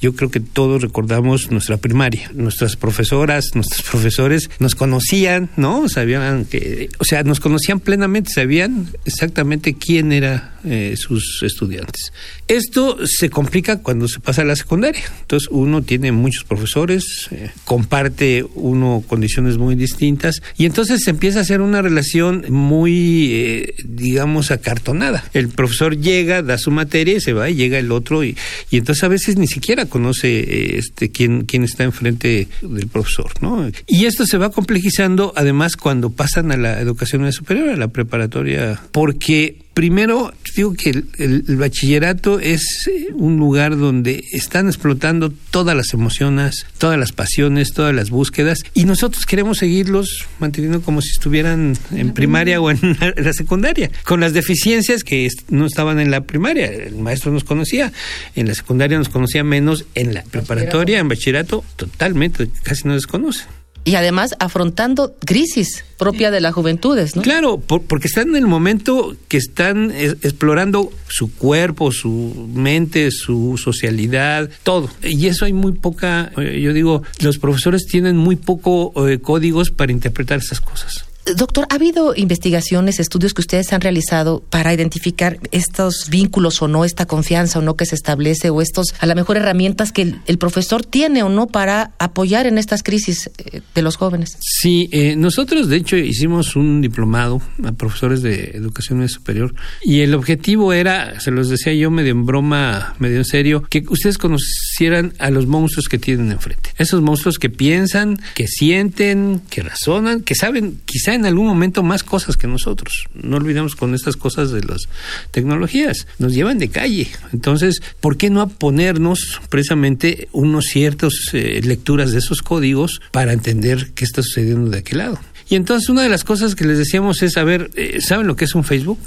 yo 0.00 0.14
creo 0.14 0.30
que 0.30 0.40
todos 0.40 0.82
recordamos 0.82 1.50
nuestra 1.50 1.76
primaria. 1.76 2.30
Nuestras 2.34 2.76
profesoras, 2.76 3.54
nuestros 3.54 3.82
profesores 3.90 4.50
nos 4.58 4.74
conocían, 4.74 5.50
¿no? 5.56 5.88
Sabían 5.88 6.44
que, 6.44 6.88
o 6.98 7.04
sea, 7.04 7.22
nos 7.22 7.40
conocían 7.40 7.80
plenamente, 7.80 8.32
sabían 8.32 8.88
exactamente 9.04 9.74
quién 9.74 10.12
era 10.12 10.53
eh, 10.64 10.94
sus 10.96 11.42
estudiantes. 11.42 12.12
Esto 12.48 12.98
se 13.04 13.30
complica 13.30 13.78
cuando 13.78 14.08
se 14.08 14.20
pasa 14.20 14.42
a 14.42 14.44
la 14.44 14.56
secundaria. 14.56 15.02
Entonces 15.20 15.48
uno 15.50 15.82
tiene 15.82 16.12
muchos 16.12 16.44
profesores, 16.44 17.28
eh, 17.30 17.50
comparte 17.64 18.44
uno 18.54 19.04
condiciones 19.06 19.58
muy 19.58 19.74
distintas 19.74 20.42
y 20.56 20.66
entonces 20.66 21.02
se 21.04 21.10
empieza 21.10 21.40
a 21.40 21.42
hacer 21.42 21.60
una 21.60 21.82
relación 21.82 22.46
muy, 22.48 23.32
eh, 23.32 23.74
digamos, 23.84 24.50
acartonada. 24.50 25.24
El 25.32 25.48
profesor 25.48 25.98
llega, 25.98 26.42
da 26.42 26.58
su 26.58 26.70
materia 26.70 27.16
y 27.16 27.20
se 27.20 27.32
va 27.32 27.50
y 27.50 27.54
llega 27.54 27.78
el 27.78 27.92
otro 27.92 28.24
y, 28.24 28.36
entonces 28.70 29.04
a 29.04 29.08
veces 29.08 29.36
ni 29.36 29.46
siquiera 29.46 29.86
conoce 29.86 30.78
este 30.78 31.10
quién, 31.10 31.44
quién 31.44 31.64
está 31.64 31.84
enfrente 31.84 32.48
del 32.60 32.88
profesor, 32.88 33.30
¿no? 33.40 33.70
Y 33.86 34.06
esto 34.06 34.26
se 34.26 34.38
va 34.38 34.50
complejizando 34.50 35.32
además 35.36 35.76
cuando 35.76 36.10
pasan 36.10 36.52
a 36.52 36.56
la 36.56 36.80
educación 36.80 37.30
superior, 37.32 37.68
a 37.68 37.76
la 37.76 37.88
preparatoria, 37.88 38.80
porque 38.92 39.63
primero, 39.74 40.32
digo 40.56 40.72
que 40.74 40.90
el, 41.18 41.42
bachillerato 41.56 42.38
es 42.38 42.88
eh, 42.88 43.08
un 43.12 43.36
lugar 43.36 43.76
donde 43.76 44.24
están 44.32 44.68
explotando 44.68 45.32
todas 45.50 45.76
las 45.76 45.92
emociones, 45.92 46.66
todas 46.78 46.98
las 46.98 47.12
pasiones, 47.12 47.72
todas 47.72 47.94
las 47.94 48.10
búsquedas, 48.10 48.60
y 48.72 48.84
nosotros 48.84 49.26
queremos 49.26 49.58
seguirlos 49.58 50.26
manteniendo 50.38 50.80
como 50.80 51.02
si 51.02 51.10
estuvieran 51.10 51.76
en 51.92 52.12
primaria 52.12 52.60
o 52.60 52.70
en 52.70 52.78
la 53.16 53.32
secundaria, 53.32 53.90
con 54.04 54.20
las 54.20 54.32
deficiencias 54.32 55.02
que 55.02 55.28
no 55.48 55.66
estaban 55.66 55.98
en 55.98 56.10
la 56.10 56.22
primaria. 56.22 56.66
El 56.66 56.96
maestro 56.96 57.32
nos 57.32 57.44
conocía, 57.44 57.92
en 58.36 58.46
la 58.46 58.54
secundaria 58.54 58.96
nos 58.96 59.08
conocía 59.08 59.42
menos, 59.42 59.84
en 59.94 60.14
la 60.14 60.22
preparatoria, 60.22 61.00
en 61.00 61.08
bachillerato, 61.08 61.64
totalmente, 61.76 62.48
casi 62.62 62.86
no 62.86 62.94
desconoce 62.94 63.44
y 63.84 63.96
además 63.96 64.34
afrontando 64.38 65.14
crisis 65.24 65.84
propia 65.98 66.30
de 66.30 66.40
las 66.40 66.54
juventudes, 66.54 67.16
¿no? 67.16 67.22
Claro, 67.22 67.58
porque 67.60 68.08
están 68.08 68.30
en 68.30 68.36
el 68.36 68.46
momento 68.46 69.16
que 69.28 69.36
están 69.36 69.90
explorando 69.90 70.90
su 71.08 71.32
cuerpo, 71.32 71.92
su 71.92 72.48
mente, 72.52 73.10
su 73.10 73.58
socialidad, 73.62 74.50
todo. 74.62 74.90
Y 75.02 75.26
eso 75.26 75.44
hay 75.44 75.52
muy 75.52 75.72
poca, 75.72 76.32
eh, 76.36 76.60
yo 76.60 76.72
digo, 76.72 77.02
los 77.20 77.38
profesores 77.38 77.86
tienen 77.86 78.16
muy 78.16 78.36
poco 78.36 79.08
eh, 79.08 79.18
códigos 79.18 79.70
para 79.70 79.92
interpretar 79.92 80.38
esas 80.38 80.60
cosas. 80.60 81.06
Doctor, 81.36 81.66
¿ha 81.70 81.76
habido 81.76 82.14
investigaciones, 82.14 83.00
estudios 83.00 83.32
que 83.32 83.40
ustedes 83.40 83.72
han 83.72 83.80
realizado 83.80 84.42
para 84.50 84.74
identificar 84.74 85.38
estos 85.52 86.10
vínculos 86.10 86.60
o 86.60 86.68
no, 86.68 86.84
esta 86.84 87.06
confianza 87.06 87.60
o 87.60 87.62
no 87.62 87.76
que 87.76 87.86
se 87.86 87.94
establece 87.94 88.50
o 88.50 88.60
estos, 88.60 88.94
a 88.98 89.06
lo 89.06 89.14
mejor, 89.14 89.38
herramientas 89.38 89.90
que 89.90 90.14
el, 90.26 90.38
profesor 90.38 90.84
tiene 90.84 91.22
o 91.22 91.30
no 91.30 91.46
para 91.46 91.92
apoyar 91.98 92.46
en 92.46 92.58
estas 92.58 92.82
crisis 92.82 93.30
eh, 93.38 93.62
de 93.74 93.82
los 93.82 93.96
jóvenes? 93.96 94.36
Sí, 94.40 94.90
eh, 94.92 95.16
nosotros 95.16 95.68
de 95.68 95.76
hecho 95.76 95.96
hicimos 95.96 96.56
un 96.56 96.82
diplomado 96.82 97.40
a 97.64 97.72
profesores 97.72 98.20
de 98.20 98.50
educación 98.54 99.08
superior 99.08 99.54
y 99.82 100.00
el 100.00 100.14
objetivo 100.14 100.74
era, 100.74 101.20
se 101.20 101.30
los 101.30 101.48
decía 101.48 101.72
yo 101.72 101.90
medio 101.90 102.12
en 102.12 102.26
broma, 102.26 102.96
medio 102.98 103.16
en 103.16 103.24
serio, 103.24 103.62
que 103.70 103.82
ustedes 103.88 104.18
conocieran 104.18 105.14
a 105.18 105.30
los 105.30 105.46
monstruos 105.46 105.88
que 105.88 105.98
tienen 105.98 106.32
enfrente. 106.32 106.70
Esos 106.76 107.00
monstruos 107.00 107.38
que 107.38 107.48
piensan, 107.48 108.20
que 108.34 108.46
sienten, 108.46 109.40
que 109.48 109.62
razonan, 109.62 110.20
que 110.20 110.34
saben 110.34 110.80
quizá 110.84 111.13
en 111.14 111.26
algún 111.26 111.46
momento 111.46 111.82
más 111.82 112.02
cosas 112.02 112.36
que 112.36 112.46
nosotros. 112.46 113.06
No 113.14 113.36
olvidemos 113.36 113.74
con 113.74 113.94
estas 113.94 114.16
cosas 114.16 114.50
de 114.50 114.62
las 114.62 114.82
tecnologías. 115.30 116.06
Nos 116.18 116.34
llevan 116.34 116.58
de 116.58 116.68
calle. 116.68 117.08
Entonces, 117.32 117.82
¿por 118.00 118.16
qué 118.16 118.30
no 118.30 118.48
ponernos 118.48 119.40
precisamente 119.48 120.28
unos 120.32 120.66
ciertos 120.66 121.30
eh, 121.32 121.60
lecturas 121.64 122.12
de 122.12 122.18
esos 122.18 122.42
códigos 122.42 123.00
para 123.10 123.32
entender 123.32 123.92
qué 123.94 124.04
está 124.04 124.22
sucediendo 124.22 124.70
de 124.70 124.78
aquel 124.78 124.98
lado? 124.98 125.18
Y 125.48 125.56
entonces 125.56 125.88
una 125.88 126.02
de 126.02 126.08
las 126.08 126.24
cosas 126.24 126.54
que 126.54 126.64
les 126.64 126.78
decíamos 126.78 127.22
es, 127.22 127.36
a 127.36 127.44
ver, 127.44 127.70
eh, 127.76 128.00
¿saben 128.00 128.26
lo 128.26 128.36
que 128.36 128.46
es 128.46 128.54
un 128.54 128.64
Facebook? 128.64 128.98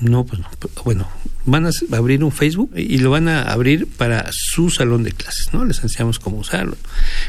No, 0.00 0.24
pues 0.24 0.40
no. 0.40 0.48
Bueno, 0.84 1.08
van 1.46 1.66
a 1.66 1.70
abrir 1.92 2.22
un 2.22 2.32
Facebook 2.32 2.70
y 2.76 2.98
lo 2.98 3.10
van 3.10 3.28
a 3.28 3.42
abrir 3.42 3.86
para 3.86 4.28
su 4.32 4.68
salón 4.68 5.04
de 5.04 5.12
clases, 5.12 5.48
¿no? 5.52 5.64
Les 5.64 5.82
enseñamos 5.82 6.18
cómo 6.18 6.38
usarlo. 6.38 6.76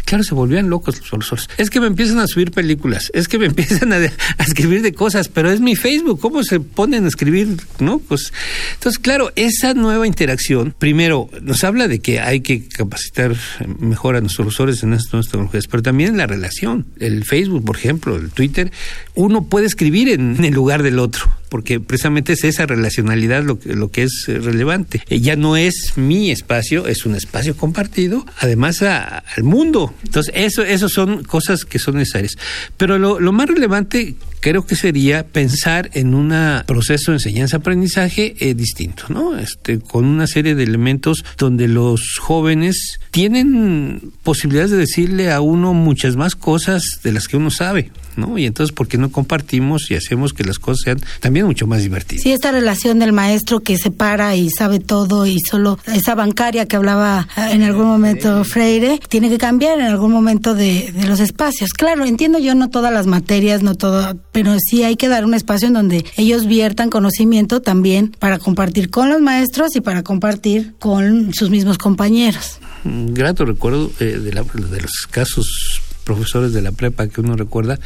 Claro, 0.06 0.24
se 0.24 0.34
volvían 0.34 0.70
locos 0.70 1.00
los 1.00 1.10
profesores. 1.10 1.48
Es 1.58 1.70
que 1.70 1.80
me 1.80 1.88
empiezan 1.88 2.20
a 2.20 2.28
subir 2.28 2.52
películas, 2.52 3.12
es 3.14 3.28
que 3.28 3.38
me 3.38 3.46
empiezan 3.58 3.94
a, 3.94 4.00
escribir 4.40 4.82
de 4.82 4.94
cosas, 4.94 5.30
pero 5.30 5.52
es 5.52 5.62
mi 5.62 5.76
Facebook, 5.76 6.20
¿cómo 6.20 6.44
se 6.44 6.60
ponen 6.60 7.06
a 7.06 7.08
escribir, 7.08 7.58
no? 7.80 8.00
Pues, 8.00 8.34
entonces, 8.74 9.00
claro, 9.00 9.32
esa 9.36 9.74
nueva 9.74 10.08
interacción, 10.08 10.74
primero, 10.78 11.30
nos 11.42 11.64
habla 11.64 11.88
de 11.88 12.00
que 12.00 12.20
hay 12.20 12.42
que 12.42 12.68
capacitar 12.68 13.36
mejor 13.80 14.16
a 14.16 14.22
nuestros 14.22 14.46
profesores 14.46 14.84
en 14.84 14.94
estas 14.94 15.14
nuevas 15.14 15.30
tecnologías, 15.30 15.68
pero 15.68 15.84
también 15.84 16.18
la 16.18 16.28
relación. 16.28 16.88
El 17.00 17.24
Facebook, 17.24 17.64
por 17.64 17.78
ejemplo, 17.78 18.16
el 18.16 18.32
Twitter, 18.32 18.72
uno 19.16 19.46
puede 19.46 19.68
escribir 19.68 20.10
en 20.10 20.44
el 20.44 20.54
lugar 20.54 20.84
del 20.84 21.00
otro 21.00 21.32
porque 21.50 21.80
precisamente 21.80 22.34
es 22.34 22.44
esa 22.44 22.66
relacionalidad 22.66 23.44
lo 23.44 23.58
que, 23.92 24.04
es 24.04 24.25
relevante. 24.27 25.01
Eh, 25.10 25.20
ya 25.20 25.36
no 25.36 25.58
es 25.58 25.94
mi 25.96 26.32
espacio, 26.32 26.88
es 26.88 27.06
un 27.06 27.16
espacio 27.16 27.56
compartido, 27.56 28.25
además 28.39 28.82
al 28.82 29.44
mundo. 29.44 29.94
Entonces, 30.04 30.34
eso, 30.36 30.63
eso 30.63 30.89
son 30.89 31.24
cosas 31.24 31.66
que 31.66 31.80
son 31.80 31.96
necesarias. 31.96 32.38
Pero 32.77 32.98
lo, 32.98 33.20
lo 33.20 33.32
más 33.32 33.48
relevante 33.48 34.16
creo 34.39 34.66
que 34.66 34.75
sería 34.75 35.27
pensar 35.27 35.89
en 35.94 36.13
un 36.13 36.34
proceso 36.66 37.12
de 37.12 37.18
enseñanza-aprendizaje 37.18 38.36
eh, 38.39 38.54
distinto, 38.54 39.06
¿no? 39.10 39.38
Este, 39.38 39.80
con 39.80 40.06
una 40.06 40.27
serie 40.27 40.56
de 40.56 40.63
elementos 40.63 41.25
donde 41.38 41.68
los 41.68 42.18
jóvenes 42.20 43.00
tienen 43.12 44.12
posibilidades 44.24 44.72
de 44.72 44.77
decirle 44.77 45.32
a 45.32 45.42
uno 45.42 45.74
muchas 45.74 46.16
más 46.16 46.36
cosas 46.36 46.84
de 47.04 47.12
las 47.12 47.27
que 47.27 47.38
uno 47.38 47.51
sabe. 47.51 47.92
¿No? 48.18 48.38
Y 48.38 48.46
entonces, 48.46 48.74
¿por 48.74 48.88
qué 48.88 48.98
no 48.98 49.12
compartimos 49.12 49.90
y 49.90 49.96
hacemos 49.96 50.34
que 50.34 50.44
las 50.44 50.60
cosas 50.60 50.82
sean 50.84 51.02
también 51.20 51.46
mucho 51.46 51.68
más 51.68 51.82
divertidas? 51.82 52.24
Sí, 52.24 52.32
esta 52.32 52.52
relación 52.52 53.00
del 53.00 53.14
maestro 53.14 53.60
que 53.62 53.78
se 53.78 53.92
para 53.92 54.36
y 54.36 54.50
sabe 54.50 54.80
todo 54.80 55.26
y 55.26 55.40
solo 55.40 55.80
esa 55.86 56.16
bancaria 56.16 56.66
que 56.66 56.76
hablaba 56.76 57.28
ah, 57.36 57.52
en 57.52 57.64
algún 57.64 57.86
momento 57.86 58.44
Freire, 58.44 59.00
tiene 59.10 59.30
que 59.30 59.38
cambiar 59.38 59.80
en 59.80 59.86
algún 59.86 60.12
momento 60.12 60.54
de, 60.54 60.92
de 60.92 61.08
los 61.08 61.20
espacios. 61.20 61.74
Claro, 61.74 62.06
entiendo 62.06 62.40
yo 62.40 62.56
no 62.56 62.70
todas 62.70 62.92
las 62.92 63.08
materias, 63.08 63.64
no 63.64 63.76
todo, 63.76 64.18
pero 64.32 64.56
sí 64.60 64.84
hay 64.84 64.96
que 64.96 65.08
dar 65.08 65.26
un 65.26 65.34
espacio 65.34 65.68
en 65.68 65.74
donde 65.74 66.06
ellos 66.18 66.48
viertan 66.48 66.90
conocimiento 66.90 67.62
también 67.62 68.16
para 68.20 68.40
compartir 68.40 68.90
con 68.90 69.10
los 69.10 69.22
maestros 69.22 69.76
y 69.76 69.82
para 69.82 70.04
compartir 70.04 70.74
con 70.80 71.34
sus 71.34 71.50
mismos 71.50 71.78
compañeros. 71.78 72.60
Un 72.86 73.14
grato 73.14 73.46
recuerdo 73.46 73.92
eh, 74.00 74.06
de, 74.06 74.32
de 74.32 74.82
los 74.82 75.08
casos 75.10 75.77
profesores 76.08 76.54
de 76.54 76.62
la 76.62 76.72
prepa 76.72 77.10
que 77.10 77.20
uno 77.20 77.36
recuerda, 77.36 77.80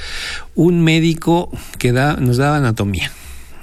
un 0.54 0.84
médico 0.84 1.52
que 1.80 1.92
da, 1.92 2.18
nos 2.18 2.38
daba 2.38 2.58
anatomía 2.58 3.12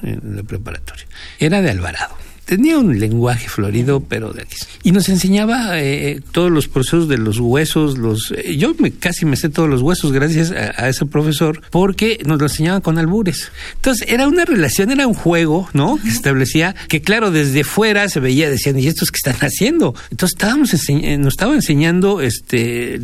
en 0.02 0.34
la 0.34 0.42
preparatoria. 0.42 1.06
Era 1.38 1.62
de 1.62 1.70
Alvarado 1.70 2.27
tenía 2.48 2.78
un 2.78 2.98
lenguaje 2.98 3.46
florido, 3.46 4.00
pero 4.00 4.32
de 4.32 4.42
aquí. 4.42 4.56
Y 4.82 4.92
nos 4.92 5.10
enseñaba 5.10 5.78
eh, 5.82 6.22
todos 6.32 6.50
los 6.50 6.66
procesos 6.66 7.06
de 7.06 7.18
los 7.18 7.38
huesos, 7.38 7.98
los 7.98 8.32
eh, 8.34 8.56
yo 8.56 8.74
me, 8.78 8.90
casi 8.90 9.26
me 9.26 9.36
sé 9.36 9.50
todos 9.50 9.68
los 9.68 9.82
huesos 9.82 10.12
gracias 10.12 10.50
a, 10.50 10.88
ese 10.88 11.04
profesor, 11.04 11.60
porque 11.70 12.18
nos 12.24 12.38
lo 12.38 12.46
enseñaba 12.46 12.80
con 12.80 12.96
albures. 12.96 13.52
Entonces, 13.74 14.08
era 14.08 14.26
una 14.26 14.46
relación, 14.46 14.90
era 14.90 15.06
un 15.06 15.12
juego, 15.12 15.68
¿no? 15.74 15.98
Que 16.02 16.08
establecía 16.08 16.74
que, 16.88 17.02
claro, 17.02 17.30
desde 17.30 17.64
fuera 17.64 18.08
se 18.08 18.18
veía, 18.18 18.48
decían, 18.48 18.78
¿y 18.78 18.86
estos 18.86 19.10
qué 19.10 19.16
están 19.16 19.46
haciendo? 19.46 19.94
Entonces, 20.10 20.34
estábamos 20.34 20.72
eh, 20.88 21.18
nos 21.18 21.34
estaba 21.34 21.54
enseñando 21.54 22.22
este, 22.22 22.98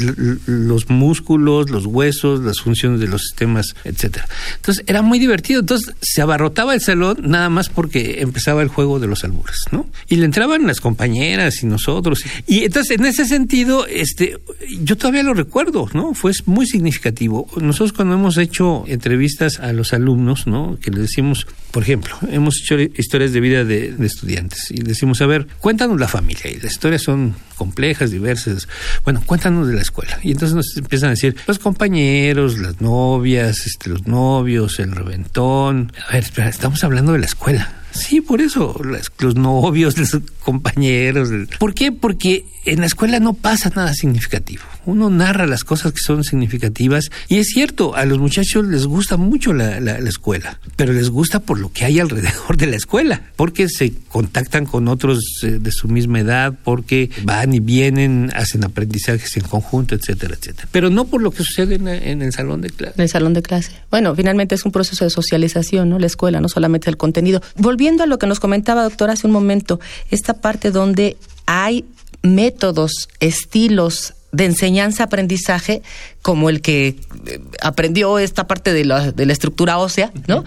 los 0.47 0.89
músculos, 0.89 1.69
los 1.69 1.85
huesos, 1.85 2.41
las 2.41 2.61
funciones 2.61 2.99
de 2.99 3.09
los 3.09 3.21
sistemas, 3.21 3.77
etcétera. 3.85 4.27
Entonces, 4.57 4.85
era 4.87 5.03
muy 5.03 5.19
divertido. 5.19 5.61
Entonces, 5.61 5.95
se 6.01 6.23
abarrotaba 6.23 6.73
el 6.73 6.81
salón 6.81 7.19
nada 7.25 7.51
más 7.51 7.69
porque 7.69 8.23
empezaba 8.23 8.63
el 8.63 8.69
juego 8.69 8.99
de 9.01 9.07
los 9.07 9.23
albures. 9.23 9.34
¿No? 9.73 9.87
Y 10.09 10.17
le 10.17 10.25
entraban 10.25 10.67
las 10.67 10.81
compañeras 10.81 11.63
y 11.63 11.67
nosotros. 11.67 12.25
Y 12.47 12.65
entonces, 12.65 12.99
en 12.99 13.07
ese 13.07 13.25
sentido, 13.27 13.87
este, 13.87 14.39
yo 14.83 14.97
todavía 14.97 15.23
lo 15.23 15.35
recuerdo, 15.35 15.89
¿no? 15.93 16.15
Fue 16.15 16.33
muy 16.47 16.67
significativo. 16.67 17.49
Nosotros 17.61 17.93
cuando 17.93 18.15
hemos 18.15 18.37
hecho 18.39 18.85
entrevistas 18.87 19.61
a 19.61 19.73
los 19.73 19.93
alumnos, 19.93 20.47
¿no? 20.47 20.79
Que 20.81 20.91
les 20.91 21.03
decimos, 21.03 21.47
por 21.71 21.83
ejemplo, 21.83 22.17
hemos 22.31 22.61
hecho 22.61 22.79
historias 22.81 23.33
de 23.33 23.41
vida 23.41 23.65
de, 23.65 23.93
de 23.93 24.07
estudiantes 24.07 24.71
y 24.71 24.83
decimos, 24.83 25.21
a 25.21 25.27
ver, 25.27 25.47
cuéntanos 25.59 25.99
la 25.99 26.09
familia. 26.09 26.51
Y 26.51 26.61
las 26.61 26.73
historias 26.73 27.03
son 27.03 27.35
complejas, 27.57 28.11
diversas. 28.11 28.69
Bueno, 29.05 29.23
cuéntanos 29.25 29.69
de 29.69 29.75
la 29.75 29.83
escuela. 29.83 30.19
Y 30.23 30.33
entonces 30.33 30.55
nos 30.55 30.77
empiezan 30.77 31.09
a 31.09 31.11
decir, 31.11 31.37
los 31.47 31.59
compañeros, 31.59 32.59
las 32.59 32.81
novias, 32.81 33.67
este, 33.67 33.91
los 33.91 34.07
novios, 34.07 34.79
el 34.79 34.93
reventón. 34.93 35.93
A 36.09 36.13
ver, 36.13 36.25
espera, 36.25 36.49
estamos 36.49 36.83
hablando 36.85 37.13
de 37.13 37.19
la 37.21 37.27
escuela. 37.27 37.84
Sí, 37.95 38.21
por 38.21 38.41
eso, 38.41 38.81
los 39.19 39.37
novios, 39.37 39.97
los 40.13 40.19
compañeros. 40.41 41.31
¿Por 41.59 41.75
qué? 41.75 41.93
Porque 41.93 42.45
en 42.65 42.81
la 42.81 42.87
escuela 42.87 43.21
no 43.21 43.35
pasa 43.35 43.71
nada 43.75 43.95
significativo. 43.95 44.63
Uno 44.87 45.11
narra 45.11 45.47
las 45.47 45.65
cosas 45.65 45.93
que 45.93 46.01
son 46.01 46.25
significativas 46.25 47.11
y 47.29 47.39
es 47.39 47.49
cierto, 47.49 47.95
a 47.95 48.05
los 48.05 48.19
muchachos 48.19 48.67
les 48.67 48.87
gusta 48.87 49.17
mucho 49.17 49.53
la, 49.53 49.81
la, 49.81 49.97
escuela, 49.99 50.61
pero 50.77 50.93
les 50.93 51.09
gusta 51.09 51.41
por 51.41 51.59
lo 51.59 51.73
que 51.73 51.85
hay 51.85 52.01
alrededor 52.01 52.57
de 52.57 52.67
la 52.67 52.77
escuela, 52.77 53.23
porque 53.37 53.69
se 53.69 53.93
contactan 54.09 54.67
con 54.67 54.89
otros 54.89 55.23
eh, 55.43 55.59
de 55.61 55.73
su 55.73 55.89
misma 55.89 56.21
edad, 56.21 56.55
porque 56.65 57.11
van 57.23 57.55
y 57.55 57.61
vienen, 57.61 58.31
hacen 58.35 58.65
aprendizajes 58.65 59.37
en 59.37 59.45
conjunto, 59.45 59.95
etcétera, 59.95 60.35
etcétera. 60.35 60.69
Pero 60.71 60.91
no 60.91 61.07
por 61.07 61.23
lo 61.23 61.31
que 61.31 61.45
sucede 61.45 61.77
en, 61.77 61.89
en 61.89 62.23
el 62.23 62.33
salón 62.33 62.61
de 62.61 62.71
clase. 62.71 62.95
En 62.97 63.03
el 63.03 63.09
salón 63.09 63.35
de 63.35 63.43
clase. 63.43 63.73
Bueno, 63.91 64.15
finalmente 64.15 64.55
es 64.55 64.65
un 64.65 64.73
proceso 64.73 65.05
de 65.05 65.11
socialización, 65.11 65.89
¿no? 65.89 65.99
La 65.99 66.07
escuela, 66.07 66.41
no 66.41 66.49
solamente 66.49 66.91
el 66.91 66.97
contenido. 66.97 67.43
Volviendo 67.57 67.84
a 67.89 68.07
lo 68.07 68.19
que 68.19 68.27
nos 68.27 68.41
comentaba, 68.41 68.83
doctor, 68.83 69.11
hace 69.11 69.27
un 69.27 69.33
momento, 69.33 69.81
esta 70.11 70.35
parte 70.35 70.71
donde 70.71 71.17
hay 71.47 71.85
métodos, 72.23 73.09
estilos 73.21 74.15
de 74.33 74.47
enseñanza-aprendizaje 74.47 75.83
como 76.23 76.51
el 76.51 76.61
que 76.61 76.97
eh, 77.27 77.41
aprendió 77.63 78.19
esta 78.19 78.47
parte 78.47 78.73
de 78.73 78.85
la, 78.85 79.13
de 79.13 79.27
la 79.27 79.33
estructura 79.33 79.79
ósea, 79.79 80.11
¿no? 80.27 80.45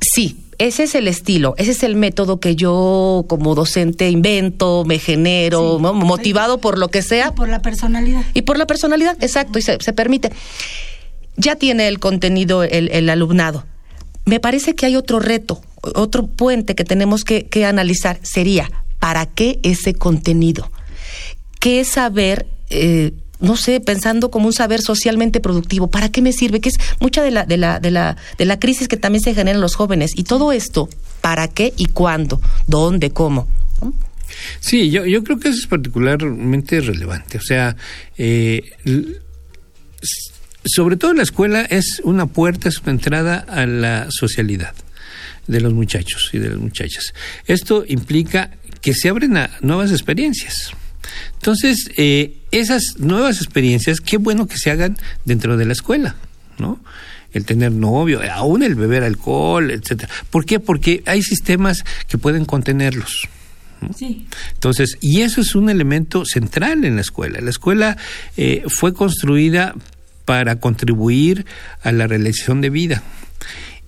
Sí, 0.00 0.38
ese 0.58 0.84
es 0.84 0.94
el 0.94 1.08
estilo, 1.08 1.54
ese 1.58 1.72
es 1.72 1.82
el 1.82 1.96
método 1.96 2.40
que 2.40 2.56
yo 2.56 3.26
como 3.28 3.54
docente 3.54 4.08
invento, 4.08 4.84
me 4.86 4.98
genero, 4.98 5.78
motivado 5.78 6.58
por 6.58 6.78
lo 6.78 6.88
que 6.88 7.02
sea. 7.02 7.28
Y 7.28 7.36
por 7.36 7.48
la 7.48 7.60
personalidad. 7.60 8.22
Y 8.32 8.42
por 8.42 8.56
la 8.56 8.66
personalidad, 8.66 9.16
exacto, 9.22 9.58
y 9.58 9.62
se, 9.62 9.78
permite. 9.92 10.30
Ya 11.36 11.56
tiene 11.56 11.88
el 11.88 11.98
contenido 11.98 12.62
el, 12.62 12.88
el, 12.90 13.10
alumnado. 13.10 13.64
Me 14.26 14.40
parece 14.40 14.74
que 14.74 14.86
hay 14.86 14.96
otro 14.96 15.20
reto, 15.20 15.62
otro 15.94 16.26
puente 16.26 16.74
que 16.74 16.84
tenemos 16.84 17.22
que, 17.22 17.48
analizar. 17.64 18.18
Sería, 18.22 18.70
¿para 18.98 19.26
qué 19.26 19.60
ese 19.62 19.94
contenido? 19.94 20.70
¿Qué 21.60 21.84
saber 21.84 22.46
eh, 22.68 23.12
no 23.38 23.56
sé, 23.56 23.80
pensando 23.80 24.30
como 24.30 24.46
un 24.46 24.52
saber 24.52 24.80
socialmente 24.80 25.40
productivo, 25.40 25.88
¿para 25.88 26.08
qué 26.08 26.22
me 26.22 26.32
sirve? 26.32 26.60
Que 26.60 26.70
es 26.70 26.76
mucha 27.00 27.22
de 27.22 27.30
la, 27.30 27.44
de 27.44 27.56
la, 27.56 27.78
de 27.78 27.90
la, 27.90 28.16
de 28.38 28.44
la 28.46 28.58
crisis 28.58 28.88
que 28.88 28.96
también 28.96 29.22
se 29.22 29.34
genera 29.34 29.54
en 29.56 29.60
los 29.60 29.76
jóvenes. 29.76 30.12
Y 30.16 30.24
todo 30.24 30.52
esto, 30.52 30.88
¿para 31.20 31.46
qué 31.46 31.72
y 31.76 31.86
cuándo? 31.86 32.40
¿Dónde? 32.66 33.10
¿Cómo? 33.10 33.46
Sí, 34.58 34.90
yo, 34.90 35.04
yo 35.06 35.22
creo 35.22 35.38
que 35.38 35.50
eso 35.50 35.60
es 35.60 35.66
particularmente 35.66 36.80
relevante. 36.80 37.38
O 37.38 37.42
sea, 37.42 37.76
eh, 38.16 38.62
sobre 40.66 40.96
todo 40.96 41.14
la 41.14 41.22
escuela 41.22 41.62
es 41.62 42.00
una 42.04 42.26
puerta, 42.26 42.68
es 42.68 42.78
una 42.80 42.92
entrada 42.92 43.38
a 43.48 43.66
la 43.66 44.06
socialidad 44.10 44.74
de 45.46 45.60
los 45.60 45.72
muchachos 45.72 46.30
y 46.32 46.38
de 46.38 46.50
las 46.50 46.58
muchachas. 46.58 47.14
Esto 47.46 47.84
implica 47.86 48.50
que 48.80 48.94
se 48.94 49.08
abren 49.08 49.36
a 49.36 49.50
nuevas 49.60 49.90
experiencias. 49.90 50.72
Entonces, 51.34 51.90
eh, 51.96 52.38
esas 52.50 52.96
nuevas 52.98 53.36
experiencias, 53.38 54.00
qué 54.00 54.16
bueno 54.16 54.46
que 54.46 54.58
se 54.58 54.70
hagan 54.70 54.96
dentro 55.24 55.56
de 55.56 55.64
la 55.64 55.72
escuela, 55.72 56.16
¿no? 56.58 56.80
el 57.32 57.44
tener 57.44 57.70
novio, 57.70 58.20
aún 58.32 58.62
el 58.62 58.74
beber 58.74 59.02
alcohol, 59.02 59.70
etcétera. 59.70 60.12
¿Por 60.30 60.46
qué? 60.46 60.58
Porque 60.58 61.02
hay 61.04 61.22
sistemas 61.22 61.84
que 62.08 62.16
pueden 62.16 62.46
contenerlos. 62.46 63.28
Sí. 63.94 64.26
Entonces, 64.54 64.96
y 65.02 65.20
eso 65.20 65.42
es 65.42 65.54
un 65.54 65.68
elemento 65.68 66.24
central 66.24 66.84
en 66.84 66.96
la 66.96 67.02
escuela. 67.02 67.40
La 67.40 67.50
escuela 67.50 67.98
eh, 68.38 68.64
fue 68.68 68.94
construida 68.94 69.74
para 70.26 70.60
contribuir 70.60 71.46
a 71.82 71.92
la 71.92 72.06
realización 72.06 72.60
de 72.60 72.68
vida. 72.68 73.02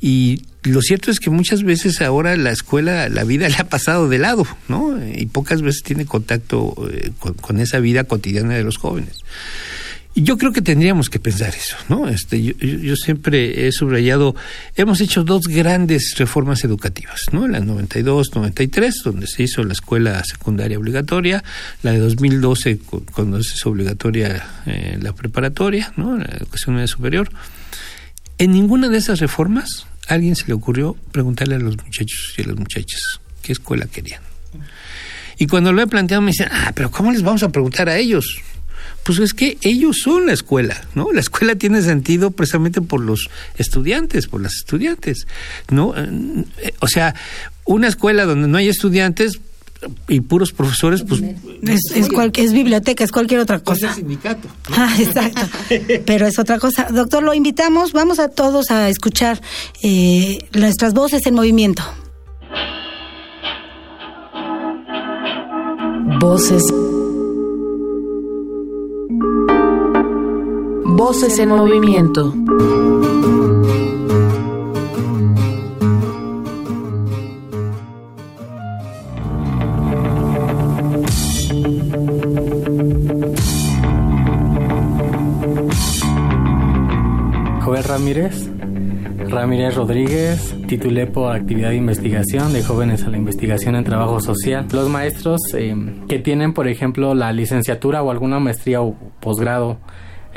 Y 0.00 0.44
lo 0.62 0.80
cierto 0.80 1.10
es 1.10 1.18
que 1.18 1.30
muchas 1.30 1.64
veces 1.64 2.00
ahora 2.00 2.36
la 2.36 2.52
escuela, 2.52 3.08
la 3.08 3.24
vida 3.24 3.48
le 3.50 3.56
ha 3.56 3.68
pasado 3.68 4.08
de 4.08 4.18
lado, 4.18 4.46
¿no? 4.68 4.98
Y 5.06 5.26
pocas 5.26 5.60
veces 5.60 5.82
tiene 5.82 6.06
contacto 6.06 6.74
eh, 6.90 7.10
con, 7.18 7.60
esa 7.60 7.80
vida 7.80 8.04
cotidiana 8.04 8.54
de 8.54 8.64
los 8.64 8.78
jóvenes. 8.78 9.20
Yo 10.20 10.36
creo 10.36 10.52
que 10.52 10.62
tendríamos 10.62 11.10
que 11.10 11.20
pensar 11.20 11.54
eso, 11.54 11.76
¿no? 11.88 12.08
Este, 12.08 12.42
yo, 12.42 12.96
siempre 12.96 13.68
he 13.68 13.72
subrayado, 13.72 14.34
hemos 14.74 15.00
hecho 15.00 15.22
dos 15.22 15.46
grandes 15.46 16.14
reformas 16.18 16.64
educativas, 16.64 17.26
¿no? 17.30 17.46
La 17.46 17.60
92-93, 17.60 19.02
donde 19.04 19.28
se 19.28 19.44
hizo 19.44 19.62
la 19.62 19.74
escuela 19.74 20.22
secundaria 20.24 20.76
obligatoria, 20.76 21.44
la 21.82 21.92
de 21.92 22.00
2012, 22.00 22.80
cuando 23.12 23.40
se 23.44 23.54
hizo 23.54 23.70
obligatoria 23.70 24.44
eh, 24.66 24.98
la 25.00 25.12
preparatoria, 25.12 25.92
¿no? 25.96 26.16
La 26.16 26.24
educación 26.24 26.74
media 26.74 26.88
superior. 26.88 27.30
En 28.38 28.50
ninguna 28.50 28.88
de 28.88 28.98
esas 28.98 29.20
reformas 29.20 29.86
alguien 30.08 30.34
se 30.34 30.46
le 30.48 30.54
ocurrió 30.54 30.96
preguntarle 31.12 31.54
a 31.54 31.58
los 31.58 31.76
muchachos 31.76 32.34
y 32.36 32.42
a 32.42 32.46
las 32.46 32.56
muchachas 32.56 33.20
qué 33.40 33.52
escuela 33.52 33.86
querían. 33.86 34.22
Y 35.38 35.46
cuando 35.46 35.72
lo 35.72 35.80
he 35.80 35.86
planteado 35.86 36.22
me 36.22 36.32
dicen, 36.32 36.48
ah, 36.50 36.72
pero 36.74 36.90
¿cómo 36.90 37.12
les 37.12 37.22
vamos 37.22 37.44
a 37.44 37.50
preguntar 37.50 37.88
a 37.88 37.96
ellos? 37.96 38.40
Pues 39.04 39.18
es 39.20 39.32
que 39.32 39.56
ellos 39.62 39.96
son 40.02 40.26
la 40.26 40.34
escuela, 40.34 40.86
¿no? 40.94 41.12
La 41.12 41.20
escuela 41.20 41.54
tiene 41.54 41.80
sentido 41.80 42.30
precisamente 42.30 42.82
por 42.82 43.00
los 43.00 43.30
estudiantes, 43.56 44.26
por 44.26 44.42
las 44.42 44.54
estudiantes, 44.54 45.26
¿no? 45.70 45.94
Eh, 45.96 46.74
o 46.80 46.88
sea, 46.88 47.14
una 47.64 47.88
escuela 47.88 48.26
donde 48.26 48.48
no 48.48 48.58
hay 48.58 48.68
estudiantes, 48.68 49.40
y 50.08 50.20
puros 50.20 50.52
profesores, 50.52 51.02
pues... 51.02 51.22
Es, 51.62 51.80
es, 51.94 52.52
biblioteca, 52.52 53.04
es 53.04 53.12
cualquier 53.12 53.40
otra 53.40 53.60
cosa. 53.60 53.90
Es 53.90 53.96
sindicato. 53.96 54.48
Ah, 54.70 54.94
exacto. 54.98 55.42
Pero 56.04 56.26
es 56.26 56.38
otra 56.38 56.58
cosa. 56.58 56.88
Doctor, 56.90 57.22
lo 57.22 57.34
invitamos, 57.34 57.92
vamos 57.92 58.18
a 58.18 58.28
todos 58.28 58.70
a 58.70 58.88
escuchar 58.88 59.40
eh, 59.82 60.38
nuestras 60.52 60.94
voces 60.94 61.26
en 61.26 61.34
movimiento. 61.34 61.82
Voces. 66.20 66.62
Voces 70.98 71.38
en 71.38 71.50
movimiento. 71.50 72.34
Ramírez. 87.86 88.50
Ramírez 89.28 89.76
Rodríguez, 89.76 90.56
titulé 90.66 91.06
por 91.06 91.34
actividad 91.34 91.70
de 91.70 91.76
investigación 91.76 92.52
de 92.52 92.64
jóvenes 92.64 93.04
a 93.04 93.08
la 93.08 93.18
investigación 93.18 93.76
en 93.76 93.84
trabajo 93.84 94.20
social. 94.20 94.66
Los 94.72 94.88
maestros 94.88 95.40
eh, 95.54 95.76
que 96.08 96.18
tienen, 96.18 96.54
por 96.54 96.66
ejemplo, 96.66 97.14
la 97.14 97.32
licenciatura 97.32 98.02
o 98.02 98.10
alguna 98.10 98.40
maestría 98.40 98.80
o 98.82 98.96
posgrado, 99.20 99.78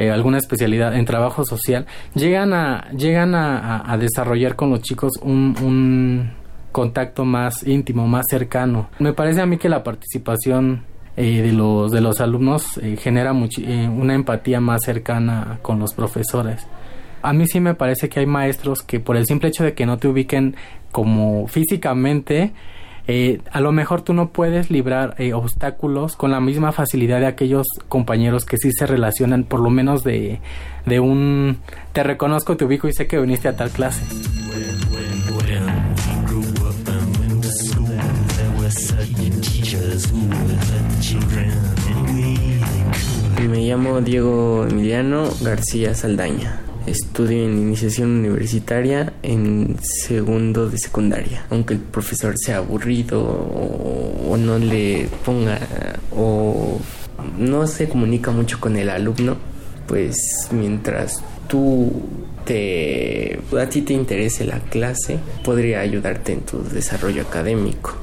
eh, 0.01 0.11
alguna 0.11 0.37
especialidad 0.37 0.95
en 0.95 1.05
trabajo 1.05 1.45
social, 1.45 1.85
llegan 2.15 2.53
a, 2.53 2.89
llegan 2.91 3.35
a, 3.35 3.97
desarrollar 3.99 4.55
con 4.55 4.71
los 4.71 4.81
chicos 4.81 5.13
un, 5.21 6.31
contacto 6.71 7.25
más 7.25 7.67
íntimo, 7.67 8.07
más 8.07 8.25
cercano. 8.29 8.89
Me 8.99 9.13
parece 9.13 9.41
a 9.41 9.45
mí 9.45 9.57
que 9.57 9.67
la 9.67 9.83
participación 9.83 10.83
eh, 11.17 11.41
de, 11.41 11.51
los, 11.51 11.91
de 11.91 11.99
los 11.99 12.21
alumnos 12.21 12.79
genera 12.97 13.33
una 13.33 14.15
empatía 14.15 14.61
más 14.61 14.83
cercana 14.83 15.59
con 15.61 15.79
los 15.79 15.93
profesores 15.93 16.65
a 17.23 17.33
mí 17.33 17.45
sí 17.45 17.59
me 17.59 17.75
parece 17.75 18.09
que 18.09 18.19
hay 18.19 18.25
maestros 18.25 18.81
que 18.81 18.99
por 18.99 19.15
el 19.15 19.25
simple 19.25 19.49
hecho 19.49 19.63
de 19.63 19.73
que 19.73 19.85
no 19.85 19.97
te 19.97 20.07
ubiquen 20.07 20.55
como 20.91 21.47
físicamente, 21.47 22.51
eh, 23.07 23.41
a 23.51 23.59
lo 23.61 23.71
mejor 23.71 24.01
tú 24.01 24.13
no 24.13 24.29
puedes 24.29 24.69
librar 24.69 25.15
eh, 25.17 25.33
obstáculos 25.33 26.15
con 26.15 26.31
la 26.31 26.39
misma 26.39 26.71
facilidad 26.71 27.19
de 27.19 27.27
aquellos 27.27 27.65
compañeros 27.89 28.45
que 28.45 28.57
sí 28.57 28.71
se 28.71 28.85
relacionan, 28.85 29.43
por 29.43 29.59
lo 29.59 29.69
menos 29.69 30.03
de, 30.03 30.39
de 30.85 30.99
un 30.99 31.57
te 31.93 32.03
reconozco, 32.03 32.57
te 32.57 32.65
ubico 32.65 32.87
y 32.87 32.93
sé 32.93 33.07
que 33.07 33.19
viniste 33.19 33.47
a 33.47 33.55
tal 33.55 33.69
clase. 33.69 34.03
Me 43.49 43.67
llamo 43.67 43.99
Diego 44.01 44.65
Emiliano 44.69 45.29
García 45.41 45.93
Saldaña. 45.93 46.70
Estudio 46.88 47.46
en 47.46 47.58
iniciación 47.58 48.10
universitaria 48.10 49.13
en 49.22 49.78
segundo 49.82 50.70
de 50.70 50.80
secundaria. 50.80 51.46
Aunque 51.50 51.76
el 51.76 51.80
profesor 51.80 52.34
sea 52.38 52.58
aburrido 52.58 53.22
o, 53.22 54.38
no 54.38 54.58
le 54.58 55.08
ponga 55.24 55.60
o 56.15 56.80
no 57.38 57.67
se 57.67 57.88
comunica 57.88 58.32
mucho 58.32 58.60
con 58.60 58.78
el 58.78 58.89
alumno, 58.89 59.38
pues 59.88 60.48
mientras 60.52 61.22
tú 61.48 61.91
te 62.46 63.39
a 63.60 63.70
ti 63.70 63.82
te 63.82 63.94
interese 63.94 64.46
la 64.46 64.60
clase, 64.60 65.20
podría 65.44 65.82
ayudarte 65.82 66.34
en 66.34 66.41
tu 66.41 66.63
desarrollo 66.63 67.22
académico. 67.22 67.94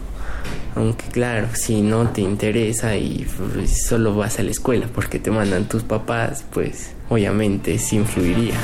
Aunque 0.77 1.07
claro, 1.07 1.49
si 1.55 1.83
no 1.83 2.11
te 2.11 2.21
interesa 2.21 2.97
y 2.97 3.27
pues, 3.55 3.87
solo 3.87 4.15
vas 4.15 4.39
a 4.39 4.45
la 4.45 4.53
escuela 4.53 4.87
porque 4.95 5.19
te 5.19 5.33
mandan 5.33 5.65
tus 5.65 5.83
papás, 5.83 6.45
pues 6.53 6.93
obviamente 7.09 7.79
sí 7.79 7.97
influiría. 7.97 8.55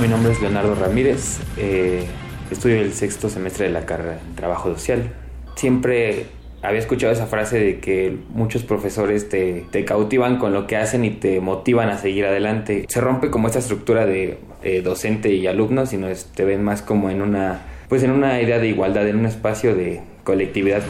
Mi 0.00 0.06
nombre 0.06 0.32
es 0.32 0.40
Leonardo 0.40 0.74
Ramírez, 0.74 1.40
eh, 1.56 2.04
estudio 2.50 2.80
el 2.80 2.92
sexto 2.92 3.28
semestre 3.28 3.66
de 3.66 3.72
la 3.72 3.84
carrera 3.84 4.20
en 4.24 4.36
Trabajo 4.36 4.72
Social. 4.72 5.10
Siempre 5.56 6.26
había 6.62 6.78
escuchado 6.78 7.12
esa 7.12 7.26
frase 7.26 7.58
de 7.58 7.80
que 7.80 8.16
muchos 8.30 8.62
profesores 8.62 9.28
te, 9.28 9.66
cautivan 9.84 10.38
con 10.38 10.52
lo 10.52 10.68
que 10.68 10.76
hacen 10.76 11.04
y 11.04 11.10
te 11.10 11.40
motivan 11.40 11.88
a 11.88 11.98
seguir 11.98 12.26
adelante. 12.26 12.84
Se 12.88 13.00
rompe 13.00 13.30
como 13.30 13.48
esta 13.48 13.58
estructura 13.58 14.06
de 14.06 14.38
docente 14.84 15.32
y 15.32 15.46
alumno, 15.48 15.86
sino 15.86 16.06
te 16.34 16.44
ven 16.44 16.62
más 16.62 16.82
como 16.82 17.10
en 17.10 17.20
una, 17.20 17.62
pues 17.88 18.04
en 18.04 18.12
una 18.12 18.40
idea 18.40 18.60
de 18.60 18.68
igualdad, 18.68 19.08
en 19.08 19.16
un 19.16 19.26
espacio 19.26 19.74
de 19.74 20.00
colectividad. 20.22 20.82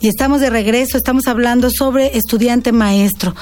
Y 0.00 0.08
estamos 0.08 0.40
de 0.40 0.48
regreso, 0.48 0.96
estamos 0.96 1.26
hablando 1.26 1.68
sobre 1.70 2.16
estudiante 2.16 2.72
maestro. 2.72 3.34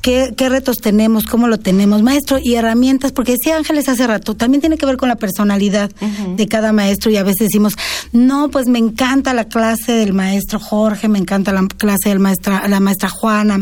¿Qué, 0.00 0.32
retos 0.48 0.76
tenemos? 0.76 1.24
¿Cómo 1.24 1.48
lo 1.48 1.58
tenemos? 1.58 2.00
Maestro 2.00 2.38
y 2.40 2.54
herramientas, 2.54 3.10
porque 3.10 3.32
decía 3.32 3.56
Ángeles 3.56 3.88
hace 3.88 4.06
rato, 4.06 4.34
también 4.34 4.60
tiene 4.60 4.78
que 4.78 4.86
ver 4.86 4.96
con 4.96 5.08
la 5.08 5.16
personalidad 5.16 5.90
de 6.36 6.46
cada 6.46 6.72
maestro 6.72 7.10
y 7.10 7.16
a 7.16 7.24
veces 7.24 7.48
decimos, 7.48 7.76
no, 8.12 8.48
pues 8.48 8.68
me 8.68 8.78
encanta 8.78 9.34
la 9.34 9.46
clase 9.46 9.92
del 9.92 10.12
maestro 10.12 10.60
Jorge, 10.60 11.08
me 11.08 11.18
encanta 11.18 11.52
la 11.52 11.66
clase 11.66 12.10
del 12.10 12.20
maestra, 12.20 12.68
la 12.68 12.78
maestra 12.78 13.08
Juana. 13.08 13.58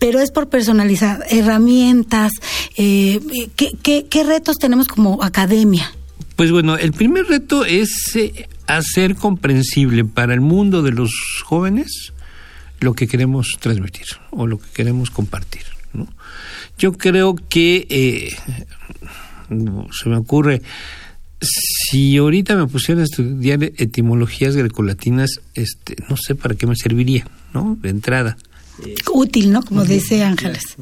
pero 0.00 0.18
es 0.18 0.32
por 0.32 0.48
personalizar, 0.48 1.24
herramientas, 1.30 2.32
eh, 2.76 3.20
¿qué, 3.54 4.06
qué, 4.10 4.24
retos 4.24 4.56
tenemos 4.56 4.88
como 4.88 5.22
academia? 5.22 5.92
Pues 6.34 6.50
bueno, 6.50 6.76
el 6.76 6.92
primer 6.92 7.26
reto 7.26 7.64
es 7.64 8.16
eh, 8.16 8.48
hacer 8.68 9.16
comprensible 9.16 10.04
para 10.04 10.34
el 10.34 10.40
mundo 10.40 10.82
de 10.82 10.92
los 10.92 11.10
jóvenes 11.44 12.12
lo 12.80 12.94
que 12.94 13.08
queremos 13.08 13.56
transmitir 13.58 14.06
o 14.30 14.46
lo 14.46 14.58
que 14.58 14.68
queremos 14.72 15.10
compartir. 15.10 15.62
¿no? 15.92 16.06
Yo 16.78 16.92
creo 16.92 17.34
que 17.34 17.86
eh, 17.90 18.36
se 19.90 20.08
me 20.08 20.16
ocurre, 20.16 20.62
si 21.40 22.16
ahorita 22.18 22.56
me 22.56 22.66
pusieran 22.66 23.02
a 23.02 23.04
estudiar 23.04 23.62
etimologías 23.62 24.54
grecolatinas, 24.54 25.40
este, 25.54 25.96
no 26.08 26.16
sé 26.16 26.34
para 26.34 26.54
qué 26.54 26.66
me 26.66 26.76
serviría, 26.76 27.26
¿no? 27.54 27.76
De 27.80 27.88
entrada. 27.88 28.36
Útil, 29.12 29.50
¿no? 29.50 29.62
Como 29.62 29.84
dice 29.84 30.22
Ángeles. 30.22 30.76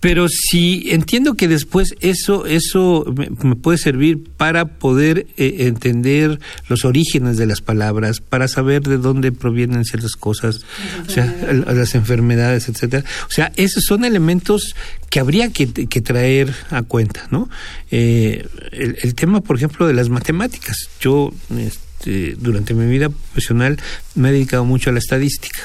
Pero 0.00 0.28
si 0.28 0.90
entiendo 0.90 1.34
que 1.34 1.48
después 1.48 1.94
eso, 2.00 2.46
eso 2.46 3.04
me, 3.42 3.56
puede 3.56 3.78
servir 3.78 4.22
para 4.36 4.66
poder 4.66 5.26
eh, 5.36 5.56
entender 5.60 6.38
los 6.68 6.84
orígenes 6.84 7.38
de 7.38 7.46
las 7.46 7.60
palabras, 7.62 8.20
para 8.20 8.46
saber 8.46 8.82
de 8.82 8.98
dónde 8.98 9.32
provienen 9.32 9.84
ciertas 9.84 10.12
cosas, 10.12 10.60
o 11.06 11.10
sea, 11.10 11.24
las 11.66 11.94
enfermedades, 11.94 12.68
etcétera. 12.68 13.04
O 13.28 13.30
sea, 13.30 13.52
esos 13.56 13.84
son 13.84 14.04
elementos 14.04 14.74
que 15.08 15.20
habría 15.20 15.50
que, 15.50 15.66
traer 15.66 16.54
a 16.70 16.82
cuenta, 16.82 17.26
¿no? 17.30 17.48
Eh, 17.90 18.46
el, 18.72 19.14
tema, 19.14 19.40
por 19.40 19.56
ejemplo, 19.56 19.86
de 19.86 19.94
las 19.94 20.10
matemáticas. 20.10 20.88
Yo, 21.00 21.32
este, 21.58 22.36
durante 22.38 22.74
mi 22.74 22.86
vida 22.86 23.08
profesional, 23.08 23.78
me 24.14 24.28
he 24.28 24.32
dedicado 24.32 24.64
mucho 24.64 24.90
a 24.90 24.92
la 24.92 24.98
estadística. 24.98 25.60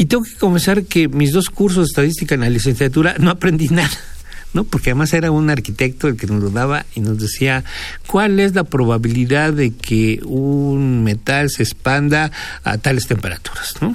Y 0.00 0.06
tengo 0.06 0.22
que 0.22 0.32
confesar 0.32 0.84
que 0.84 1.08
mis 1.08 1.30
dos 1.30 1.50
cursos 1.50 1.84
de 1.84 1.90
estadística 1.90 2.34
en 2.34 2.40
la 2.40 2.48
licenciatura 2.48 3.16
no 3.18 3.28
aprendí 3.28 3.68
nada. 3.68 3.90
¿no? 4.54 4.64
Porque 4.64 4.92
además 4.92 5.12
era 5.12 5.30
un 5.30 5.50
arquitecto 5.50 6.08
el 6.08 6.16
que 6.16 6.26
nos 6.26 6.42
lo 6.42 6.48
daba 6.48 6.86
y 6.94 7.00
nos 7.00 7.18
decía 7.18 7.64
cuál 8.06 8.40
es 8.40 8.54
la 8.54 8.64
probabilidad 8.64 9.52
de 9.52 9.74
que 9.74 10.20
un 10.24 11.04
metal 11.04 11.50
se 11.50 11.64
expanda 11.64 12.32
a 12.64 12.78
tales 12.78 13.08
temperaturas, 13.08 13.74
¿no? 13.82 13.90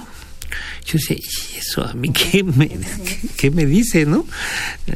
Yo 0.85 0.99
decía, 0.99 1.17
¿y 1.17 1.57
eso 1.57 1.83
a 1.83 1.95
mí 1.95 2.13
qué 2.13 2.43
me, 2.43 2.69
qué, 3.35 3.49
me 3.49 3.65
dice, 3.65 4.05
no? 4.05 4.27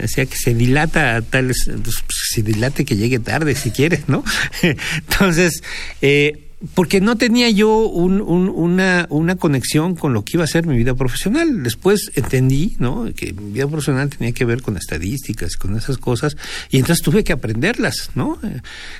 O 0.03 0.07
sea, 0.07 0.27
que 0.27 0.37
se 0.37 0.53
dilata 0.53 1.15
a 1.15 1.21
tales, 1.23 1.71
pues, 1.83 2.03
se 2.07 2.43
dilate 2.43 2.85
que 2.85 2.97
llegue 2.97 3.17
tarde 3.17 3.55
si 3.55 3.71
quieres, 3.71 4.07
¿no? 4.07 4.23
Entonces, 5.09 5.63
eh, 6.03 6.48
porque 6.75 6.99
no 6.99 7.15
tenía 7.15 7.49
yo 7.49 7.87
una, 7.87 9.07
una 9.09 9.35
conexión 9.37 9.95
con 9.95 10.13
lo 10.13 10.25
que 10.25 10.35
iba 10.35 10.43
a 10.43 10.47
ser 10.47 10.67
mi 10.67 10.75
vida 10.75 10.93
profesional. 10.93 11.63
Después 11.63 12.11
entendí 12.15 12.75
¿no? 12.79 13.13
que 13.15 13.31
mi 13.31 13.53
vida 13.53 13.67
profesional 13.67 14.09
tenía 14.09 14.33
que 14.33 14.43
ver 14.43 14.61
con 14.61 14.75
estadísticas, 14.75 15.55
con 15.55 15.77
esas 15.77 15.97
cosas, 15.97 16.35
y 16.69 16.77
entonces 16.77 17.01
tuve 17.01 17.23
que 17.23 17.31
aprenderlas, 17.31 18.11
¿no? 18.13 18.37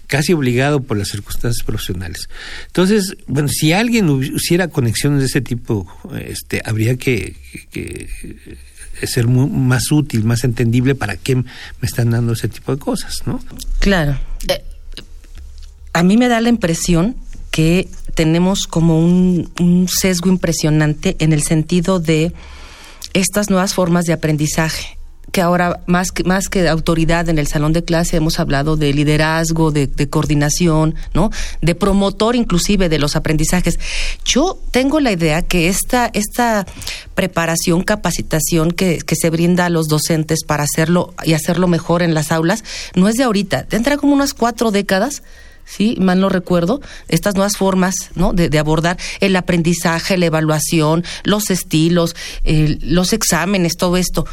casi 0.08 0.32
obligado 0.32 0.82
por 0.82 0.98
las 0.98 1.10
circunstancias 1.10 1.66
profesionales. 1.66 2.30
Entonces, 2.68 3.18
bueno, 3.28 3.50
si 3.50 3.74
alguien 3.74 4.10
hiciera 4.22 4.70
conexiones 4.70 5.20
de 5.20 5.26
ese 5.26 5.42
tipo, 5.42 5.86
este, 6.26 6.62
habría 6.64 6.96
que, 6.96 7.36
ser 9.04 9.28
más 9.28 9.92
útil, 9.92 10.24
más 10.24 10.46
entendible 10.46 10.96
para 10.96 11.18
qué 11.18 11.36
me 11.36 11.46
están 11.82 12.12
dando 12.12 12.34
ese 12.34 12.48
tipo 12.48 12.74
de 12.74 12.80
cosas, 12.80 13.24
¿no? 13.26 13.42
Claro. 13.80 14.18
Eh, 14.48 14.64
a 15.94 16.04
mí 16.04 16.18
me 16.18 16.28
da 16.28 16.40
la 16.42 16.50
impresión 16.50 17.16
que 17.52 17.88
tenemos 18.16 18.68
como 18.68 19.00
un, 19.00 19.88
sesgo 19.88 20.30
impresionante 20.30 21.16
en 21.20 21.34
el 21.34 21.44
sentido 21.44 22.00
de 22.00 22.34
estas 23.14 23.50
nuevas 23.50 23.74
formas 23.74 24.06
de 24.06 24.14
aprendizaje 24.14 24.98
que 25.32 25.42
ahora 25.42 25.82
más 25.86 26.12
que 26.12 26.24
más 26.24 26.50
que 26.50 26.64
de 26.64 26.70
autoridad 26.70 27.30
en 27.30 27.38
el 27.38 27.46
salón 27.46 27.72
de 27.72 27.84
clase 27.84 28.18
hemos 28.18 28.40
hablado 28.40 28.78
de 28.78 28.92
liderazgo, 28.94 29.70
de, 29.70 30.10
coordinación, 30.10 30.96
¿no? 31.14 31.30
De 31.62 31.76
promotor 31.76 32.36
inclusive 32.36 32.90
de 32.90 32.98
los 32.98 33.16
aprendizajes. 33.16 33.80
Yo 34.26 34.60
tengo 34.72 35.00
la 35.00 35.12
idea 35.12 35.44
que 35.44 35.68
esta, 35.68 36.10
esta 36.16 36.66
preparación, 37.14 37.84
capacitación 37.84 38.72
que, 38.72 38.98
que 38.98 39.16
se 39.16 39.30
brinda 39.30 39.68
a 39.68 39.70
los 39.70 39.88
docentes 39.88 40.44
para 40.44 40.64
hacerlo 40.64 41.14
y 41.24 41.34
hacerlo 41.34 41.68
mejor 41.68 42.02
en 42.02 42.16
las 42.16 42.32
aulas, 42.32 42.64
no 42.96 43.08
es 43.08 43.14
de 43.14 43.24
ahorita, 43.24 43.66
tendrá 43.66 43.98
como 43.98 44.14
unas 44.14 44.34
cuatro 44.34 44.72
décadas 44.72 45.22
¿sí? 45.70 45.96
Mal 46.00 46.20
no 46.20 46.30
recuerdo, 46.30 46.82
estas 47.08 47.36
nuevas 47.36 47.58
formas, 47.58 47.96
¿no? 48.16 48.34
De, 48.34 48.58
abordar 48.60 48.98
el 49.20 49.36
aprendizaje, 49.36 50.18
la 50.18 50.26
evaluación, 50.26 51.04
los 51.24 51.50
estilos, 51.50 52.16
los 52.44 53.14
exámenes, 53.14 53.78
todo 53.78 53.96
esto. 53.96 54.26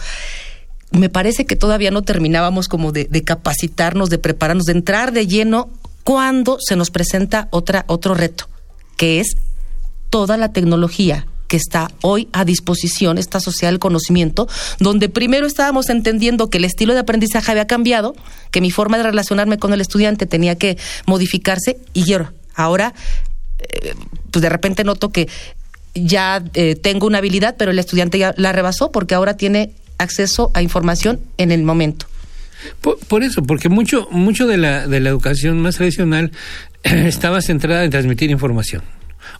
Me 0.90 1.09
parece 1.09 1.46
que 1.46 1.57
todavía 1.57 1.90
no 1.90 2.03
terminábamos 2.03 2.68
como 2.68 2.92
de, 2.92 3.05
de, 3.05 3.22
capacitarnos, 3.22 4.09
de 4.09 4.18
prepararnos, 4.18 4.66
de 4.66 4.72
entrar 4.72 5.12
de 5.12 5.27
lleno 5.27 5.70
cuando 6.05 6.59
se 6.61 6.77
nos 6.77 6.90
presenta 6.90 7.49
otra, 7.51 7.85
otro 7.88 8.14
reto, 8.14 8.49
que 8.96 9.20
es 9.20 9.37
toda 10.11 10.37
la 10.37 10.53
tecnología 10.53 11.27
que 11.49 11.57
está 11.57 11.91
hoy 12.03 12.29
a 12.33 12.45
disposición, 12.45 13.19
esta 13.19 13.41
sociedad 13.41 13.73
del 13.73 13.79
conocimiento, 13.79 14.49
donde 14.79 15.09
primero 15.09 15.47
estábamos 15.47 15.89
entendiendo 15.91 16.51
que 16.51 16.59
el 16.59 16.65
estilo 16.65 16.95
de 16.95 17.01
aprendizaje 17.01 17.51
había 17.51 17.67
cambiado, 17.67 18.15
que 18.51 18.61
mi 18.61 18.71
forma 18.71 18.97
de 18.97 19.05
relacionarme 19.05 19.59
con 19.59 19.73
el 19.73 19.81
estudiante 19.81 20.27
tenía 20.27 20.57
que 20.57 20.79
modificarse 21.07 21.79
y 21.93 22.05
ahora, 22.55 22.95
eh, 23.59 23.95
pues 24.31 24.43
de 24.43 24.49
repente 24.49 24.85
noto 24.85 25.11
que 25.11 25.29
ya 25.95 26.43
eh, 26.55 26.77
tengo 26.77 27.07
una 27.07 27.19
habilidad, 27.19 27.57
pero 27.59 27.71
el 27.71 27.79
estudiante 27.79 28.19
ya 28.19 28.35
la 28.37 28.53
rebasó 28.53 28.93
porque 28.93 29.15
ahora 29.15 29.37
tiene 29.37 29.73
acceso 29.99 30.51
a 30.55 30.63
información 30.63 31.21
en 31.39 31.51
el 31.53 31.63
momento. 31.63 32.07
Por, 32.81 33.23
eso, 33.23 33.43
porque 33.43 33.69
mucho, 33.69 34.09
mucho 34.11 34.47
de 34.47 34.57
la, 34.57 34.87
de 34.87 35.01
la 35.01 35.11
educación 35.11 35.61
más 35.61 35.77
tradicional 35.77 36.33
estaba 36.83 37.41
centrada 37.41 37.85
en 37.85 37.91
transmitir 37.91 38.31
información. 38.31 38.83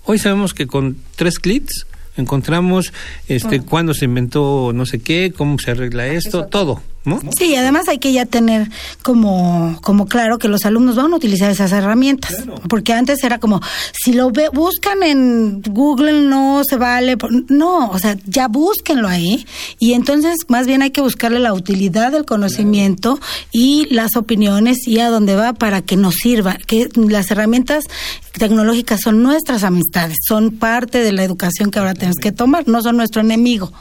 Hoy 0.05 0.19
sabemos 0.19 0.55
que 0.55 0.67
con 0.67 0.97
tres 1.17 1.39
clics 1.39 1.87
encontramos 2.17 2.93
este 3.29 3.61
cuándo 3.61 3.95
se 3.95 4.05
inventó 4.07 4.73
no 4.75 4.87
sé 4.87 5.01
qué, 5.01 5.33
cómo 5.37 5.59
se 5.59 5.73
arregla 5.73 6.07
esto, 6.07 6.47
todo, 6.47 6.81
¿no? 7.07 7.21
Sí, 7.39 7.55
además 7.57 7.89
hay 7.89 7.99
que 7.99 8.13
ya 8.13 8.27
tener 8.27 8.69
como, 9.03 9.79
como 9.83 10.07
claro 10.07 10.39
que 10.39 10.49
los 10.49 10.67
alumnos 10.67 10.97
van 10.97 11.13
a 11.13 11.17
utilizar 11.17 11.51
esas 11.51 11.73
herramientas, 11.73 12.45
porque 12.69 12.93
antes 12.93 13.23
era 13.25 13.39
como, 13.39 13.61
si 13.93 14.13
lo 14.13 14.31
ve, 14.31 14.51
buscan 14.53 15.03
en 15.03 15.63
Google 15.63 16.23
no 16.23 16.63
se 16.69 16.77
vale, 16.77 17.17
no, 17.49 17.91
o 17.91 17.99
sea, 17.99 18.17
ya 18.27 18.49
búsquenlo 18.49 19.09
ahí 19.09 19.47
y 19.79 19.93
entonces 19.93 20.37
más 20.49 20.67
bien 20.67 20.83
hay 20.83 20.91
que 20.91 21.01
buscarle 21.01 21.39
la 21.39 21.55
utilidad 21.55 22.13
del 22.13 22.25
conocimiento 22.25 23.21
y 23.53 23.87
las 23.95 24.17
opiniones 24.17 24.87
y 24.87 24.99
a 24.99 25.09
dónde 25.09 25.37
va 25.37 25.53
para 25.53 25.83
que 25.83 25.97
nos 25.97 26.17
sirva, 26.17 26.59
que 26.67 26.89
las 26.95 27.31
herramientas 27.31 27.85
tecnológicas 28.33 29.01
son 29.01 29.23
nuestras 29.23 29.63
amistades, 29.63 30.17
son 30.27 30.51
parte 30.51 30.99
de 30.99 31.13
la 31.13 31.23
educación 31.23 31.71
que 31.71 31.79
ahora 31.79 31.95
tenemos 31.95 32.17
que 32.21 32.33
tomar, 32.33 32.67
no 32.67 32.83
son 32.83 32.97
nuestro 32.97 33.21
enemigo. 33.21 33.73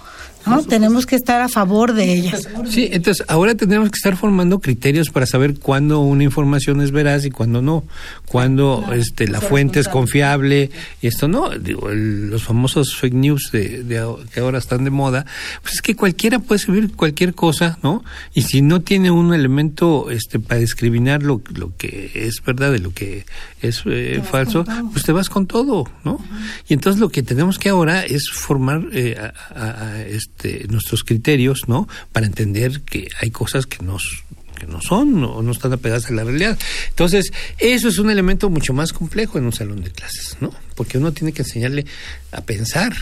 ¿No? 0.46 0.64
Tenemos 0.64 1.06
que 1.06 1.16
estar 1.16 1.42
a 1.42 1.50
favor 1.50 1.94
de 1.94 2.14
ellas. 2.14 2.48
Sí, 2.70 2.90
entonces 2.92 3.26
ahora 3.28 3.56
tendremos 3.56 3.90
que 3.90 3.98
estar 3.98 4.16
formando 4.18 4.60
criterios 4.60 5.10
para 5.10 5.26
saber 5.26 5.60
cuándo 5.60 6.00
una 6.02 6.24
información 6.24 6.82
es 6.82 6.92
veraz 6.92 7.26
y 7.26 7.32
cuándo 7.32 7.62
no, 7.62 7.84
cuándo 8.26 8.86
este, 8.94 9.28
la 9.28 9.42
fuente 9.42 9.80
es 9.80 9.88
confiable 9.88 10.72
y 11.02 11.08
esto 11.08 11.28
no. 11.28 11.50
Digo, 11.50 11.90
los 11.90 12.44
famosos 12.44 12.96
fake 12.96 13.14
news 13.14 13.50
de, 13.52 13.86
que 14.34 14.40
ahora 14.40 14.58
están 14.58 14.84
de 14.84 14.90
moda, 14.90 15.26
pues 15.62 15.76
es 15.76 15.82
que 15.82 15.96
cualquiera 15.96 16.40
puede 16.40 16.60
subir 16.60 16.96
cualquier 16.96 17.34
cosa, 17.34 17.78
¿no? 17.84 18.04
Y 18.34 18.44
si 18.44 18.62
no 18.62 18.82
tiene 18.82 19.12
un 19.12 19.34
elemento 19.34 20.10
este, 20.12 20.40
para 20.40 20.60
discriminar 20.60 21.24
lo, 21.24 21.42
lo 21.56 21.76
que 21.78 22.12
es 22.14 22.42
verdad 22.46 22.72
de 22.72 22.80
lo 22.80 22.92
que 22.94 23.26
es 23.62 23.84
eh, 23.86 24.22
falso, 24.24 24.66
pues 24.92 25.04
te 25.04 25.12
vas 25.12 25.30
con 25.30 25.48
todo, 25.48 25.90
¿no? 26.04 26.24
Y 26.68 26.74
entonces 26.74 27.00
lo 27.00 27.10
que 27.10 27.24
tenemos 27.24 27.60
que 27.60 27.70
ahora 27.70 28.04
es 28.04 28.30
formar 28.30 28.84
eh, 28.92 29.18
a, 29.56 30.02
este, 30.08 30.35
nuestros 30.70 31.04
criterios, 31.04 31.62
¿no? 31.68 31.88
Para 32.12 32.26
entender 32.26 32.82
que 32.82 33.10
hay 33.20 33.32
cosas 33.32 33.66
que 33.66 33.84
nos 33.84 34.24
que 34.56 34.68
no 34.68 34.82
son 34.82 35.24
o 35.24 35.42
no 35.42 35.52
están 35.52 35.74
apegadas 35.74 36.10
a 36.10 36.14
la 36.14 36.24
realidad. 36.24 36.58
Entonces, 36.90 37.34
eso 37.60 37.90
es 37.90 38.00
un 38.00 38.10
elemento 38.10 38.50
mucho 38.50 38.74
más 38.74 38.94
complejo 38.94 39.38
en 39.38 39.46
un 39.46 39.52
salón 39.52 39.84
de 39.84 39.92
clases, 39.92 40.38
¿no? 40.40 40.54
Porque 40.76 40.98
uno 40.98 41.12
tiene 41.12 41.34
que 41.34 41.42
enseñarle 41.42 41.86
a 42.32 42.42
pensar, 42.42 42.96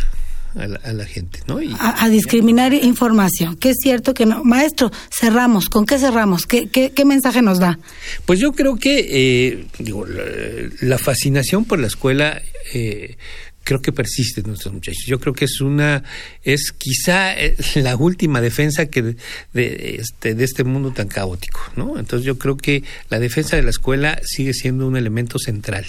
a 0.56 0.94
la, 0.94 1.06
gente, 1.06 1.40
¿no? 1.48 1.60
a, 1.80 2.10
discriminar 2.10 2.74
información, 2.76 3.56
que 3.56 3.72
es 3.72 3.78
cierto 3.82 4.14
que 4.14 4.28
no. 4.28 4.44
Maestro, 4.44 4.92
cerramos, 5.10 5.68
¿con 5.68 5.86
qué 5.86 5.98
cerramos? 5.98 6.46
¿Qué, 6.46 6.68
qué, 6.70 7.06
mensaje 7.06 7.42
nos 7.42 7.58
da? 7.58 7.80
Pues 8.26 8.40
yo 8.40 8.52
creo 8.52 8.76
que, 8.76 9.08
eh, 9.10 9.66
digo, 9.80 10.06
la, 10.06 10.98
fascinación 11.00 11.66
por 11.66 11.80
la 11.80 11.88
escuela 11.88 12.40
eh, 12.74 13.18
creo 13.64 13.82
que 13.82 13.92
persiste 13.92 14.42
en 14.42 14.48
nuestros 14.48 14.74
muchachos. 14.74 15.04
Yo 15.08 15.20
creo 15.20 15.34
que 15.34 15.46
es 15.46 15.62
una, 15.62 16.04
es 16.44 16.72
quizá 16.72 17.34
eh, 17.38 17.56
la 17.76 17.96
última 17.96 18.42
defensa 18.42 18.88
que 18.88 19.16
de, 19.54 19.98
este, 20.00 20.36
de 20.36 20.44
este 20.44 20.64
mundo 20.64 20.92
tan 20.92 21.08
caótico, 21.08 21.60
¿no? 21.76 21.98
Entonces 21.98 22.26
yo 22.26 22.38
creo 22.38 22.58
que 22.58 22.84
la 23.10 23.20
defensa 23.20 23.56
de 23.56 23.64
la 23.64 23.70
escuela 23.70 24.20
sigue 24.24 24.54
siendo 24.54 24.88
un 24.88 24.98
elemento 24.98 25.40
central 25.40 25.86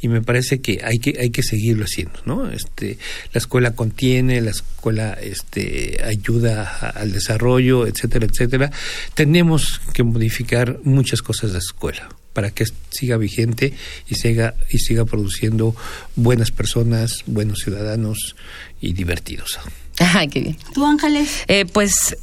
y 0.00 0.08
me 0.08 0.22
parece 0.22 0.60
que 0.60 0.80
hay 0.84 0.98
que 0.98 1.16
hay 1.18 1.30
que 1.30 1.42
seguirlo 1.42 1.84
haciendo, 1.84 2.20
¿no? 2.24 2.50
Este, 2.50 2.98
la 3.32 3.38
escuela 3.38 3.72
contiene, 3.72 4.40
la 4.40 4.50
escuela 4.50 5.12
este 5.14 6.02
ayuda 6.04 6.64
al 6.90 7.12
desarrollo, 7.12 7.86
etcétera, 7.86 8.26
etcétera. 8.26 8.70
Tenemos 9.14 9.80
que 9.92 10.02
modificar 10.02 10.80
muchas 10.84 11.22
cosas 11.22 11.50
de 11.50 11.54
la 11.54 11.58
escuela 11.60 12.08
para 12.36 12.50
que 12.50 12.66
siga 12.90 13.16
vigente 13.16 13.72
y 14.10 14.14
siga, 14.14 14.56
y 14.68 14.76
siga 14.76 15.06
produciendo 15.06 15.74
buenas 16.16 16.50
personas, 16.50 17.24
buenos 17.24 17.60
ciudadanos 17.60 18.36
y 18.78 18.92
divertidos. 18.92 19.58
Ay, 19.98 20.28
qué 20.28 20.40
bien. 20.40 20.58
¿Tú, 20.74 20.84
Ángeles? 20.84 21.30
Eh, 21.48 21.64
pues 21.64 22.14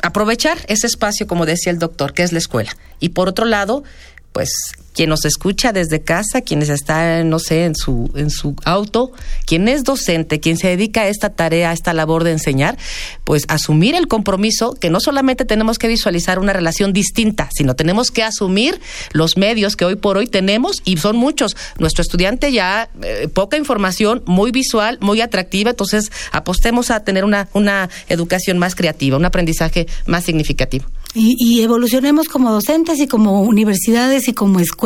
aprovechar 0.00 0.64
ese 0.68 0.86
espacio, 0.86 1.26
como 1.26 1.44
decía 1.44 1.70
el 1.70 1.78
doctor, 1.78 2.14
que 2.14 2.22
es 2.22 2.32
la 2.32 2.38
escuela. 2.38 2.74
Y 3.00 3.10
por 3.10 3.28
otro 3.28 3.44
lado, 3.44 3.84
pues 4.32 4.48
quien 4.94 5.10
nos 5.10 5.24
escucha 5.24 5.72
desde 5.72 6.02
casa, 6.02 6.40
quienes 6.40 6.68
están, 6.68 7.28
no 7.28 7.38
sé, 7.38 7.64
en 7.64 7.74
su, 7.74 8.10
en 8.14 8.30
su 8.30 8.56
auto, 8.64 9.12
quien 9.44 9.68
es 9.68 9.84
docente, 9.84 10.40
quien 10.40 10.56
se 10.56 10.68
dedica 10.68 11.02
a 11.02 11.08
esta 11.08 11.30
tarea, 11.30 11.70
a 11.70 11.72
esta 11.72 11.92
labor 11.92 12.24
de 12.24 12.30
enseñar, 12.30 12.78
pues 13.24 13.44
asumir 13.48 13.94
el 13.96 14.08
compromiso 14.08 14.74
que 14.74 14.90
no 14.90 15.00
solamente 15.00 15.44
tenemos 15.44 15.78
que 15.78 15.88
visualizar 15.88 16.38
una 16.38 16.52
relación 16.52 16.92
distinta, 16.92 17.50
sino 17.52 17.74
tenemos 17.74 18.10
que 18.10 18.22
asumir 18.22 18.80
los 19.12 19.36
medios 19.36 19.76
que 19.76 19.84
hoy 19.84 19.96
por 19.96 20.16
hoy 20.16 20.28
tenemos 20.28 20.80
y 20.84 20.96
son 20.96 21.16
muchos. 21.16 21.56
Nuestro 21.78 22.02
estudiante 22.02 22.52
ya 22.52 22.88
eh, 23.02 23.28
poca 23.32 23.56
información, 23.56 24.22
muy 24.26 24.52
visual, 24.52 24.98
muy 25.00 25.20
atractiva, 25.20 25.70
entonces 25.70 26.12
apostemos 26.30 26.90
a 26.90 27.00
tener 27.00 27.24
una, 27.24 27.48
una 27.52 27.90
educación 28.08 28.58
más 28.58 28.74
creativa, 28.76 29.16
un 29.16 29.24
aprendizaje 29.24 29.86
más 30.06 30.24
significativo. 30.24 30.86
Y, 31.14 31.36
y 31.38 31.62
evolucionemos 31.62 32.28
como 32.28 32.50
docentes 32.50 32.98
y 33.00 33.06
como 33.06 33.42
universidades 33.42 34.28
y 34.28 34.34
como 34.34 34.60
escuelas 34.60 34.84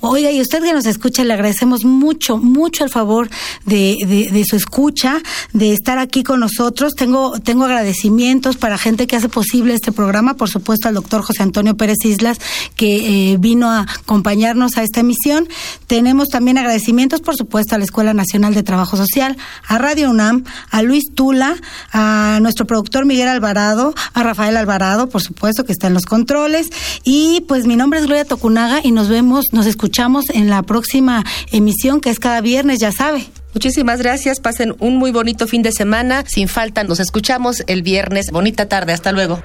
Oiga, 0.00 0.30
y 0.30 0.40
usted 0.40 0.62
que 0.62 0.72
nos 0.72 0.86
escucha, 0.86 1.24
le 1.24 1.32
agradecemos 1.32 1.84
mucho, 1.84 2.38
mucho 2.38 2.84
el 2.84 2.90
favor 2.90 3.28
de, 3.64 4.30
de, 4.32 4.44
su 4.44 4.56
escucha, 4.56 5.20
de 5.52 5.72
estar 5.72 5.98
aquí 5.98 6.22
con 6.22 6.40
nosotros. 6.40 6.94
Tengo, 6.94 7.38
tengo 7.40 7.64
agradecimientos 7.64 8.56
para 8.56 8.78
gente 8.78 9.06
que 9.06 9.16
hace 9.16 9.28
posible 9.28 9.74
este 9.74 9.92
programa, 9.92 10.34
por 10.34 10.48
supuesto 10.48 10.88
al 10.88 10.94
doctor 10.94 11.22
José 11.22 11.42
Antonio 11.42 11.76
Pérez 11.76 11.98
Islas, 12.04 12.38
que 12.76 13.32
eh, 13.32 13.36
vino 13.38 13.70
a 13.70 13.80
acompañarnos 13.80 14.76
a 14.76 14.82
esta 14.82 15.00
emisión. 15.00 15.48
Tenemos 15.86 16.28
también 16.28 16.58
agradecimientos, 16.58 17.20
por 17.20 17.36
supuesto, 17.36 17.74
a 17.74 17.78
la 17.78 17.84
Escuela 17.84 18.14
Nacional 18.14 18.54
de 18.54 18.62
Trabajo 18.62 18.96
Social, 18.96 19.36
a 19.66 19.78
Radio 19.78 20.10
UNAM, 20.10 20.44
a 20.70 20.82
Luis 20.82 21.04
Tula, 21.14 21.56
a 21.92 22.38
nuestro 22.42 22.66
productor 22.66 23.06
Miguel 23.06 23.28
Alvarado, 23.28 23.94
a 24.14 24.22
Rafael 24.22 24.56
Alvarado, 24.56 25.08
por 25.08 25.22
supuesto, 25.22 25.55
que 25.64 25.72
está 25.72 25.86
en 25.86 25.94
los 25.94 26.04
controles. 26.04 26.68
Y 27.04 27.42
pues 27.48 27.66
mi 27.66 27.76
nombre 27.76 28.00
es 28.00 28.06
Gloria 28.06 28.24
Tocunaga 28.24 28.80
y 28.82 28.92
nos 28.92 29.08
vemos 29.08 29.46
nos 29.52 29.66
escuchamos 29.66 30.30
en 30.30 30.48
la 30.48 30.62
próxima 30.62 31.24
emisión 31.52 32.00
que 32.00 32.10
es 32.10 32.18
cada 32.18 32.40
viernes, 32.40 32.78
ya 32.78 32.92
sabe. 32.92 33.26
Muchísimas 33.54 34.00
gracias, 34.00 34.38
pasen 34.40 34.74
un 34.80 34.96
muy 34.96 35.12
bonito 35.12 35.46
fin 35.46 35.62
de 35.62 35.72
semana. 35.72 36.24
Sin 36.26 36.48
falta, 36.48 36.84
nos 36.84 37.00
escuchamos 37.00 37.62
el 37.66 37.82
viernes. 37.82 38.30
Bonita 38.30 38.68
tarde, 38.68 38.92
hasta 38.92 39.12
luego. 39.12 39.42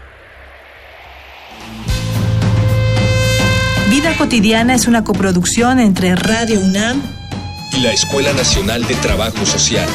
Vida 3.89 4.15
cotidiana 4.17 4.75
es 4.75 4.87
una 4.87 5.03
coproducción 5.03 5.79
entre 5.79 6.15
Radio 6.15 6.59
UNAM 6.59 7.01
y 7.73 7.81
la 7.81 7.91
Escuela 7.91 8.33
Nacional 8.33 8.85
de 8.85 8.95
Trabajo 8.95 9.45
Social. 9.45 9.87